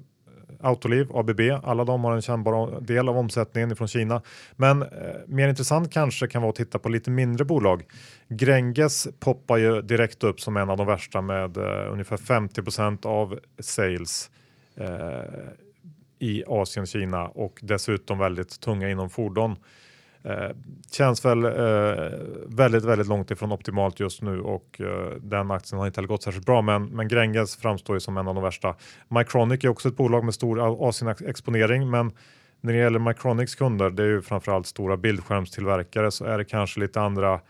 Autoliv, 0.60 1.16
ABB, 1.16 1.40
alla 1.62 1.84
de 1.84 2.04
har 2.04 2.14
en 2.14 2.22
kännbar 2.22 2.80
del 2.80 3.08
av 3.08 3.18
omsättningen 3.18 3.76
från 3.76 3.88
Kina. 3.88 4.22
Men 4.56 4.82
eh, 4.82 4.88
mer 5.26 5.48
intressant 5.48 5.92
kanske 5.92 6.26
kan 6.26 6.42
vara 6.42 6.50
att 6.50 6.56
titta 6.56 6.78
på 6.78 6.88
lite 6.88 7.10
mindre 7.10 7.44
bolag. 7.44 7.82
Gränges 8.28 9.08
poppar 9.20 9.56
ju 9.56 9.82
direkt 9.82 10.24
upp 10.24 10.40
som 10.40 10.56
en 10.56 10.70
av 10.70 10.76
de 10.76 10.86
värsta 10.86 11.20
med 11.20 11.56
eh, 11.56 11.92
ungefär 11.92 12.16
50% 12.16 13.06
av 13.06 13.38
sales 13.58 14.30
eh, 14.76 15.20
i 16.18 16.44
Asien, 16.46 16.86
Kina 16.86 17.28
och 17.28 17.58
dessutom 17.62 18.18
väldigt 18.18 18.60
tunga 18.60 18.90
inom 18.90 19.10
fordon. 19.10 19.56
Eh, 20.26 20.50
känns 20.92 21.24
väl 21.24 21.44
eh, 21.44 21.50
väldigt, 22.46 22.84
väldigt 22.84 23.06
långt 23.06 23.30
ifrån 23.30 23.52
optimalt 23.52 24.00
just 24.00 24.22
nu 24.22 24.40
och 24.40 24.80
eh, 24.80 25.16
den 25.20 25.50
aktien 25.50 25.78
har 25.78 25.86
inte 25.86 26.00
heller 26.00 26.08
gått 26.08 26.22
särskilt 26.22 26.46
bra. 26.46 26.62
Men, 26.62 26.84
men 26.84 27.08
Gränges 27.08 27.56
framstår 27.56 27.96
ju 27.96 28.00
som 28.00 28.16
en 28.16 28.28
av 28.28 28.34
de 28.34 28.44
värsta. 28.44 28.74
Mycronic 29.08 29.64
är 29.64 29.68
också 29.68 29.88
ett 29.88 29.96
bolag 29.96 30.24
med 30.24 30.34
stor 30.34 30.88
Asien-exponering, 30.88 31.90
men 31.90 32.12
när 32.60 32.72
det 32.72 32.78
gäller 32.78 32.98
Mycronics 32.98 33.54
kunder, 33.54 33.90
det 33.90 34.02
är 34.02 34.06
ju 34.06 34.22
framförallt 34.22 34.66
stora 34.66 34.96
bildskärmstillverkare, 34.96 36.10
så 36.10 36.24
är 36.24 36.38
det 36.38 36.44
kanske 36.44 36.80
lite 36.80 37.00
andra 37.00 37.40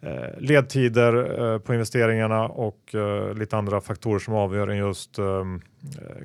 eh, 0.00 0.38
ledtider 0.38 1.42
eh, 1.54 1.58
på 1.58 1.74
investeringarna 1.74 2.48
och 2.48 2.94
eh, 2.94 3.34
lite 3.34 3.56
andra 3.56 3.80
faktorer 3.80 4.18
som 4.18 4.34
avgör 4.34 4.68
än 4.68 4.76
just 4.78 5.18
eh, 5.18 5.44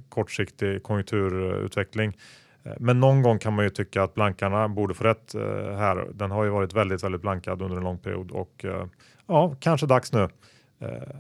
kortsiktig 0.10 0.84
konjunkturutveckling. 0.84 2.18
Eh, 2.64 2.74
men 2.80 3.00
någon 3.00 3.22
gång 3.22 3.40
kan 3.40 3.54
man 3.54 3.66
ju 3.66 3.70
tycka 3.70 4.04
att 4.04 4.14
blankarna 4.14 4.68
borde 4.70 4.94
få 4.94 5.04
rätt 5.04 5.36
eh, 5.36 5.42
här. 5.78 6.08
Den 6.14 6.32
har 6.32 6.44
ju 6.44 6.50
varit 6.50 6.74
väldigt, 6.74 7.04
väldigt 7.04 7.22
blankad 7.22 7.62
under 7.62 7.78
en 7.78 7.84
lång 7.84 7.98
period 7.98 8.32
och 8.32 8.66
eh, 8.66 8.86
ja, 9.28 9.56
kanske 9.60 9.88
dags 9.88 10.14
nu 10.14 10.30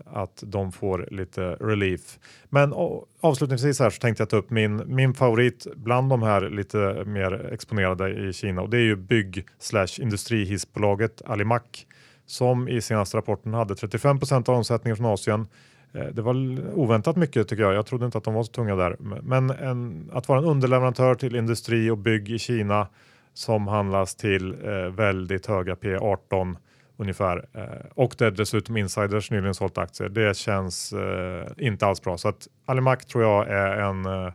att 0.05 0.43
de 0.45 0.71
får 0.71 1.07
lite 1.11 1.41
relief. 1.41 2.19
Men 2.49 2.73
avslutningsvis 3.21 3.79
här 3.79 3.89
så 3.89 3.99
tänkte 3.99 4.21
jag 4.21 4.29
ta 4.29 4.37
upp 4.37 4.49
min, 4.49 4.95
min 4.95 5.13
favorit 5.13 5.67
bland 5.75 6.09
de 6.09 6.21
här 6.23 6.49
lite 6.49 7.03
mer 7.05 7.53
exponerade 7.53 8.09
i 8.09 8.33
Kina 8.33 8.61
och 8.61 8.69
det 8.69 8.77
är 8.77 8.81
ju 8.81 8.95
bygg 8.95 9.45
slash 9.59 9.87
industrihissbolaget 9.99 11.21
Alimak 11.25 11.85
som 12.25 12.67
i 12.67 12.81
senaste 12.81 13.17
rapporten 13.17 13.53
hade 13.53 13.73
35% 13.73 14.49
av 14.49 14.55
omsättningen 14.55 14.97
från 14.97 15.05
Asien. 15.05 15.47
Eh, 15.93 16.05
det 16.05 16.21
var 16.21 16.35
oväntat 16.77 17.15
mycket 17.15 17.47
tycker 17.47 17.63
jag. 17.63 17.73
Jag 17.73 17.85
trodde 17.85 18.05
inte 18.05 18.17
att 18.17 18.23
de 18.23 18.33
var 18.33 18.43
så 18.43 18.51
tunga 18.51 18.75
där. 18.75 18.95
Men 19.21 19.49
en, 19.49 20.09
att 20.13 20.27
vara 20.27 20.39
en 20.39 20.45
underleverantör 20.45 21.15
till 21.15 21.35
industri 21.35 21.89
och 21.89 21.97
bygg 21.97 22.29
i 22.29 22.39
Kina 22.39 22.87
som 23.33 23.67
handlas 23.67 24.15
till 24.15 24.53
eh, 24.65 24.71
väldigt 24.71 25.45
höga 25.45 25.75
P18 25.75 26.55
ungefär 26.97 27.45
eh, 27.53 27.89
och 27.95 28.15
det 28.17 28.25
är 28.25 28.31
dessutom 28.31 28.77
insiders 28.77 29.31
nyligen 29.31 29.55
sålt 29.55 29.77
aktier. 29.77 30.09
Det 30.09 30.37
känns 30.37 30.93
eh, 30.93 31.47
inte 31.57 31.85
alls 31.85 32.01
bra 32.01 32.17
så 32.17 32.27
att 32.27 32.47
Alimak 32.65 33.05
tror 33.05 33.23
jag 33.23 33.47
är 33.47 33.77
en 33.77 34.05
eh, 34.05 34.33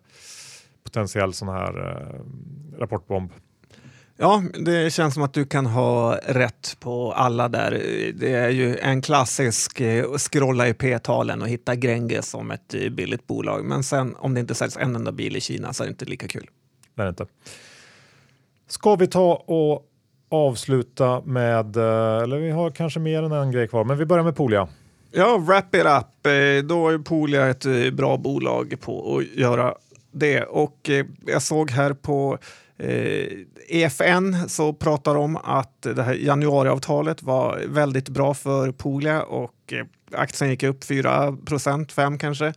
potentiell 0.85 1.33
sån 1.33 1.49
här 1.49 1.90
eh, 1.90 2.21
rapportbomb 2.81 3.33
Ja, 4.18 4.42
det 4.55 4.92
känns 4.92 5.14
som 5.14 5.22
att 5.22 5.33
du 5.33 5.44
kan 5.44 5.66
ha 5.66 6.16
rätt 6.16 6.76
på 6.81 7.12
alla 7.12 7.48
där. 7.48 7.70
Det 8.14 8.33
är 8.33 8.48
ju 8.48 8.79
en 8.79 9.02
klassisk 9.02 9.81
eh, 9.81 10.12
scrolla 10.16 10.68
i 10.68 10.74
p-talen 10.74 11.42
och 11.42 11.48
hitta 11.48 11.74
Gränges 11.74 12.31
som 12.31 12.50
ett 12.50 12.74
eh, 12.74 12.88
billigt 12.88 13.26
bolag. 13.26 13.64
Men 13.64 13.83
sen 13.83 14.16
om 14.18 14.35
det 14.35 14.40
inte 14.40 14.55
säljs 14.55 14.76
en 14.76 14.96
enda 14.96 15.12
bil 15.12 15.37
i 15.37 15.40
Kina 15.40 15.72
så 15.72 15.83
är 15.83 15.87
det 15.87 15.90
inte 15.90 16.05
lika 16.05 16.29
kul. 16.29 16.50
Det 16.94 17.09
inte. 17.09 17.26
Ska 18.68 18.94
vi 18.96 19.07
ta 19.07 19.35
och 19.35 19.83
avsluta 20.29 21.20
med, 21.20 21.76
eh, 21.76 22.22
eller 22.22 22.38
vi 22.38 22.50
har 22.50 22.70
kanske 22.70 23.00
mer 23.00 23.22
än 23.22 23.33
en 23.33 23.50
grej 23.50 23.68
kvar, 23.68 23.85
men 23.85 23.98
vi 23.98 24.07
börjar 24.07 24.24
med 24.24 24.37
Polia. 24.37 24.68
Ja, 25.12 25.38
wrap 25.38 25.74
it 25.74 25.85
up. 25.85 26.33
Då 26.68 26.88
är 26.88 26.98
Polia 26.98 27.46
ett 27.46 27.92
bra 27.92 28.16
bolag 28.16 28.74
på 28.81 29.16
att 29.16 29.38
göra 29.38 29.74
det. 30.12 30.42
Och 30.42 30.90
jag 31.26 31.42
såg 31.42 31.70
här 31.70 31.92
på 31.92 32.38
eh, 32.78 33.26
EFN 33.68 34.48
så 34.48 34.72
pratar 34.72 35.14
om 35.14 35.36
att 35.36 35.82
det 35.82 36.02
här 36.02 36.14
januariavtalet 36.14 37.22
var 37.22 37.62
väldigt 37.68 38.08
bra 38.08 38.34
för 38.34 38.72
Polia 38.72 39.22
och 39.22 39.72
eh, 39.72 39.84
aktien 40.12 40.50
gick 40.50 40.62
upp 40.62 40.84
4 40.84 41.36
procent, 41.46 41.92
5 41.92 42.18
kanske. 42.18 42.52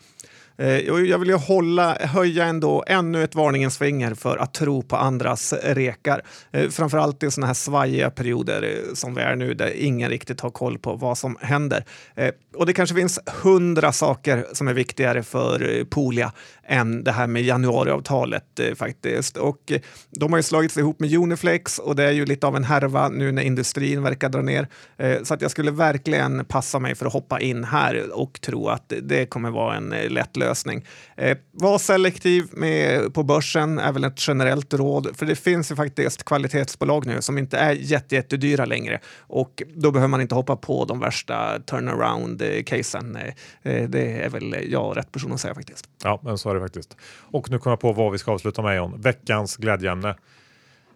Eh, 0.59 0.79
jag 0.79 1.19
vill 1.19 1.29
ju 1.29 1.35
hålla, 1.35 1.97
höja 1.99 2.45
ändå 2.45 2.83
ännu 2.87 3.23
ett 3.23 3.35
varningens 3.35 3.77
finger 3.77 4.13
för 4.13 4.37
att 4.37 4.53
tro 4.53 4.81
på 4.81 4.95
andras 4.95 5.53
rekar. 5.53 6.21
Eh, 6.51 6.69
framförallt 6.69 7.23
i 7.23 7.31
sådana 7.31 7.47
här 7.47 7.53
svajiga 7.53 8.11
perioder 8.11 8.63
eh, 8.63 8.93
som 8.93 9.15
vi 9.15 9.21
är 9.21 9.35
nu 9.35 9.53
där 9.53 9.73
ingen 9.75 10.09
riktigt 10.09 10.41
har 10.41 10.49
koll 10.49 10.79
på 10.79 10.95
vad 10.95 11.17
som 11.17 11.37
händer. 11.41 11.85
Eh, 12.15 12.29
och 12.55 12.65
det 12.65 12.73
kanske 12.73 12.95
finns 12.95 13.19
hundra 13.43 13.91
saker 13.91 14.45
som 14.53 14.67
är 14.67 14.73
viktigare 14.73 15.23
för 15.23 15.77
eh, 15.77 15.83
Polia 15.83 16.31
än 16.69 17.03
det 17.03 17.11
här 17.11 17.27
med 17.27 17.43
januariavtalet 17.43 18.59
eh, 18.59 18.75
faktiskt. 18.75 19.37
Och 19.37 19.71
eh, 19.71 19.81
de 20.09 20.31
har 20.31 20.39
ju 20.39 20.43
slagits 20.43 20.77
ihop 20.77 20.99
med 20.99 21.13
Uniflex 21.13 21.79
och 21.79 21.95
det 21.95 22.03
är 22.03 22.11
ju 22.11 22.25
lite 22.25 22.47
av 22.47 22.55
en 22.55 22.63
härva 22.63 23.09
nu 23.09 23.31
när 23.31 23.41
industrin 23.41 24.03
verkar 24.03 24.29
dra 24.29 24.41
ner. 24.41 24.67
Eh, 24.97 25.23
så 25.23 25.33
att 25.33 25.41
jag 25.41 25.51
skulle 25.51 25.71
verkligen 25.71 26.45
passa 26.45 26.79
mig 26.79 26.95
för 26.95 27.05
att 27.05 27.13
hoppa 27.13 27.39
in 27.39 27.63
här 27.63 28.19
och 28.19 28.41
tro 28.41 28.67
att 28.67 28.93
det 29.01 29.25
kommer 29.25 29.51
vara 29.51 29.75
en 29.75 29.89
lätt 29.89 30.37
lösning. 30.37 30.85
Eh, 31.17 31.37
var 31.51 31.77
selektiv 31.77 32.47
med, 32.51 33.13
på 33.13 33.23
börsen 33.23 33.79
är 33.79 33.91
väl 33.91 34.03
ett 34.03 34.27
generellt 34.27 34.73
råd, 34.73 35.07
för 35.15 35.25
det 35.25 35.35
finns 35.35 35.71
ju 35.71 35.75
faktiskt 35.75 36.23
kvalitetsbolag 36.23 37.05
nu 37.05 37.21
som 37.21 37.37
inte 37.37 37.57
är 37.57 37.71
jättedyra 38.13 38.65
längre 38.65 38.99
och 39.17 39.63
då 39.75 39.91
behöver 39.91 40.07
man 40.07 40.21
inte 40.21 40.35
hoppa 40.35 40.55
på 40.55 40.85
de 40.85 40.99
värsta 40.99 41.59
turnaround-casen. 41.59 43.17
Eh, 43.63 43.89
det 43.89 44.23
är 44.23 44.29
väl 44.29 44.55
jag 44.71 44.97
rätt 44.97 45.11
person 45.11 45.31
att 45.31 45.41
säga 45.41 45.55
faktiskt. 45.55 45.85
Ja, 46.03 46.19
men 46.23 46.37
så 46.37 46.49
är 46.49 46.53
det 46.53 46.58
faktiskt. 46.59 46.97
Och 47.31 47.51
nu 47.51 47.59
kommer 47.59 47.71
jag 47.71 47.79
på 47.79 47.93
vad 47.93 48.11
vi 48.11 48.17
ska 48.17 48.31
avsluta 48.31 48.61
med 48.61 48.77
John. 48.77 49.01
Veckans 49.01 49.57
glädjeämne. 49.57 50.15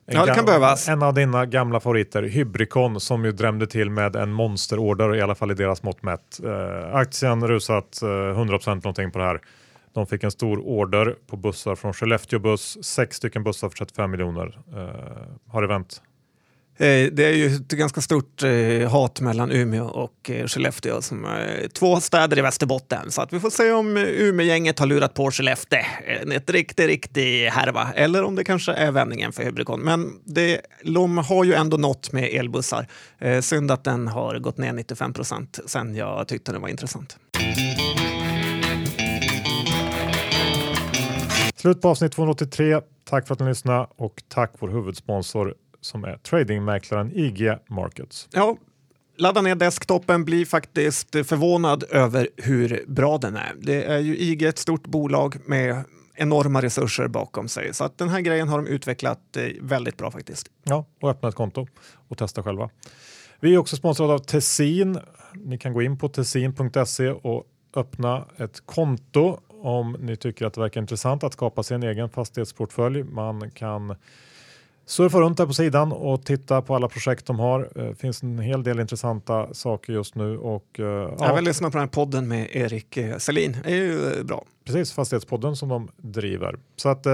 En 0.05 0.15
ja, 0.15 0.25
det 0.25 0.35
kan 0.35 0.45
behövas. 0.45 0.89
En 0.89 1.03
av 1.03 1.13
dina 1.13 1.45
gamla 1.45 1.79
favoriter, 1.79 2.23
Hybricon, 2.23 2.99
som 2.99 3.25
ju 3.25 3.31
drämde 3.31 3.67
till 3.67 3.89
med 3.89 4.15
en 4.15 4.31
monsterorder, 4.31 5.15
i 5.15 5.21
alla 5.21 5.35
fall 5.35 5.51
i 5.51 5.53
deras 5.53 5.83
mått 5.83 6.03
mätt. 6.03 6.39
Eh, 6.43 6.95
aktien 6.95 7.47
rusat 7.47 8.01
eh, 8.01 8.05
100% 8.05 8.75
någonting 8.75 9.11
på 9.11 9.19
det 9.19 9.25
här. 9.25 9.41
De 9.93 10.07
fick 10.07 10.23
en 10.23 10.31
stor 10.31 10.59
order 10.59 11.15
på 11.27 11.37
bussar 11.37 11.75
från 11.75 11.93
Skellefteå 11.93 12.39
Buss, 12.39 12.83
sex 12.83 13.17
stycken 13.17 13.43
bussar 13.43 13.69
för 13.69 13.77
35 13.77 14.11
miljoner. 14.11 14.59
Eh, 14.75 15.51
har 15.51 15.61
det 15.61 15.67
vänt? 15.67 16.01
Eh, 16.77 17.11
det 17.11 17.25
är 17.25 17.33
ju 17.33 17.45
ett 17.45 17.67
ganska 17.67 18.01
stort 18.01 18.43
eh, 18.43 18.91
hat 18.91 19.21
mellan 19.21 19.51
Umeå 19.51 19.85
och 19.85 20.29
eh, 20.29 20.47
Skellefteå 20.47 21.01
som 21.01 21.25
är 21.25 21.67
två 21.67 21.99
städer 21.99 22.37
i 22.37 22.41
Västerbotten. 22.41 23.11
Så 23.11 23.21
att 23.21 23.33
vi 23.33 23.39
får 23.39 23.49
se 23.49 23.71
om 23.71 23.97
Umeågänget 23.97 24.79
har 24.79 24.87
lurat 24.87 25.13
på 25.13 25.31
Skellefteå. 25.31 25.79
Ett 26.33 26.49
riktigt, 26.49 26.87
riktigt 26.87 27.49
härva. 27.49 27.91
Eller 27.95 28.23
om 28.23 28.35
det 28.35 28.43
kanske 28.43 28.73
är 28.73 28.91
vändningen 28.91 29.31
för 29.31 29.43
Hybricon. 29.43 29.79
Men 29.79 30.19
det, 30.25 30.61
de 30.83 31.17
har 31.17 31.43
ju 31.43 31.53
ändå 31.53 31.77
nått 31.77 32.11
med 32.11 32.23
elbussar. 32.23 32.87
Synd 33.41 33.71
att 33.71 33.83
den 33.83 34.07
har 34.07 34.39
gått 34.39 34.57
ner 34.57 34.73
95 34.73 35.13
procent 35.13 35.59
sen 35.65 35.95
jag 35.95 36.27
tyckte 36.27 36.51
den 36.51 36.61
var 36.61 36.69
intressant. 36.69 37.17
Slut 41.55 41.81
på 41.81 41.89
avsnitt 41.89 42.11
283. 42.11 42.81
Tack 43.09 43.27
för 43.27 43.33
att 43.33 43.39
ni 43.39 43.45
lyssnade 43.45 43.87
och 43.95 44.23
tack 44.27 44.51
vår 44.59 44.69
huvudsponsor 44.69 45.55
som 45.85 46.03
är 46.03 46.17
tradingmäklaren 46.17 47.11
IG 47.15 47.51
Markets. 47.69 48.27
Ja, 48.31 48.57
ladda 49.17 49.41
ner 49.41 49.55
desktopen, 49.55 50.25
bli 50.25 50.45
faktiskt 50.45 51.11
förvånad 51.11 51.83
över 51.89 52.29
hur 52.37 52.83
bra 52.87 53.17
den 53.17 53.35
är. 53.35 53.53
Det 53.61 53.83
är 53.83 53.99
ju 53.99 54.17
IG 54.17 54.43
ett 54.43 54.57
stort 54.57 54.87
bolag 54.87 55.37
med 55.45 55.83
enorma 56.15 56.61
resurser 56.61 57.07
bakom 57.07 57.47
sig. 57.47 57.73
Så 57.73 57.83
att 57.83 57.97
den 57.97 58.09
här 58.09 58.21
grejen 58.21 58.49
har 58.49 58.57
de 58.57 58.67
utvecklat 58.67 59.37
eh, 59.37 59.43
väldigt 59.61 59.97
bra 59.97 60.11
faktiskt. 60.11 60.47
Ja, 60.63 60.85
och 61.01 61.09
öppna 61.09 61.29
ett 61.29 61.35
konto 61.35 61.67
och 62.07 62.17
testa 62.17 62.43
själva. 62.43 62.69
Vi 63.39 63.53
är 63.53 63.57
också 63.57 63.75
sponsrade 63.75 64.13
av 64.13 64.19
Tessin. 64.19 64.99
Ni 65.33 65.57
kan 65.57 65.73
gå 65.73 65.81
in 65.81 65.97
på 65.97 66.09
tessin.se 66.09 67.09
och 67.09 67.43
öppna 67.75 68.25
ett 68.37 68.65
konto 68.65 69.39
om 69.49 69.97
ni 69.99 70.15
tycker 70.15 70.45
att 70.45 70.53
det 70.53 70.61
verkar 70.61 70.81
intressant 70.81 71.23
att 71.23 71.33
skapa 71.33 71.63
sig 71.63 71.75
en 71.75 71.83
egen 71.83 72.09
fastighetsportfölj. 72.09 73.03
Man 73.03 73.51
kan 73.51 73.95
surfa 74.85 75.19
runt 75.19 75.37
där 75.37 75.45
på 75.45 75.53
sidan 75.53 75.91
och 75.91 76.25
titta 76.25 76.61
på 76.61 76.75
alla 76.75 76.87
projekt 76.87 77.25
de 77.25 77.39
har. 77.39 77.69
Det 77.75 77.87
eh, 77.87 77.93
finns 77.93 78.23
en 78.23 78.39
hel 78.39 78.63
del 78.63 78.79
intressanta 78.79 79.53
saker 79.53 79.93
just 79.93 80.15
nu. 80.15 80.37
Och, 80.37 80.79
uh, 80.79 80.85
Jag 81.19 81.35
vill 81.35 81.45
lyssna 81.45 81.71
på 81.71 81.77
den 81.77 81.87
här 81.87 81.93
podden 81.93 82.27
med 82.27 82.47
Erik 82.51 82.97
eh, 82.97 83.17
Selin. 83.17 83.57
Det 83.63 83.71
är 83.71 83.75
ju 83.75 84.23
bra. 84.23 84.45
Precis, 84.65 84.93
Fastighetspodden 84.93 85.55
som 85.55 85.69
de 85.69 85.89
driver. 85.97 86.55
Så 86.75 86.89
att 86.89 87.07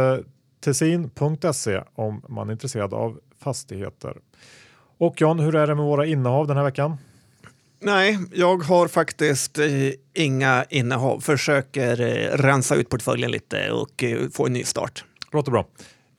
tessin.se 0.60 1.82
om 1.96 2.22
man 2.30 2.48
är 2.50 2.52
intresserad 2.52 2.94
av 2.94 3.20
fastigheter. 3.40 4.18
Och 4.98 5.22
John, 5.22 5.40
hur 5.40 5.56
är 5.56 5.68
det 5.68 5.76
med 5.76 5.86
våra 5.86 6.06
innehav 6.06 6.48
den 6.48 6.58
här 6.58 6.64
veckan? 6.64 6.98
Nej, 7.82 8.20
jag 8.34 8.64
har 8.64 8.88
faktiskt 8.88 9.60
eh, 9.60 9.68
inga 10.14 10.66
innehav. 10.70 11.20
Försöker 11.20 12.02
eh, 12.02 12.38
rensa 12.38 12.76
ut 12.76 12.90
portföljen 12.90 13.32
lite 13.32 13.72
och 13.72 14.04
eh, 14.04 14.30
få 14.30 14.46
en 14.46 14.54
ny 14.54 14.64
start. 14.64 15.04
Låter 15.32 15.52
bra. 15.52 15.66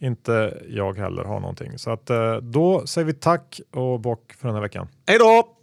Inte 0.02 0.62
jag 0.68 0.98
heller 0.98 1.24
har 1.24 1.40
någonting. 1.40 1.78
Så 1.78 1.90
att, 1.90 2.10
eh, 2.10 2.36
då 2.36 2.86
säger 2.86 3.06
vi 3.06 3.12
tack 3.12 3.60
och 3.72 4.00
bock 4.00 4.32
för 4.32 4.48
den 4.48 4.54
här 4.54 4.62
veckan. 4.62 4.88
Hej 5.06 5.18
då! 5.18 5.56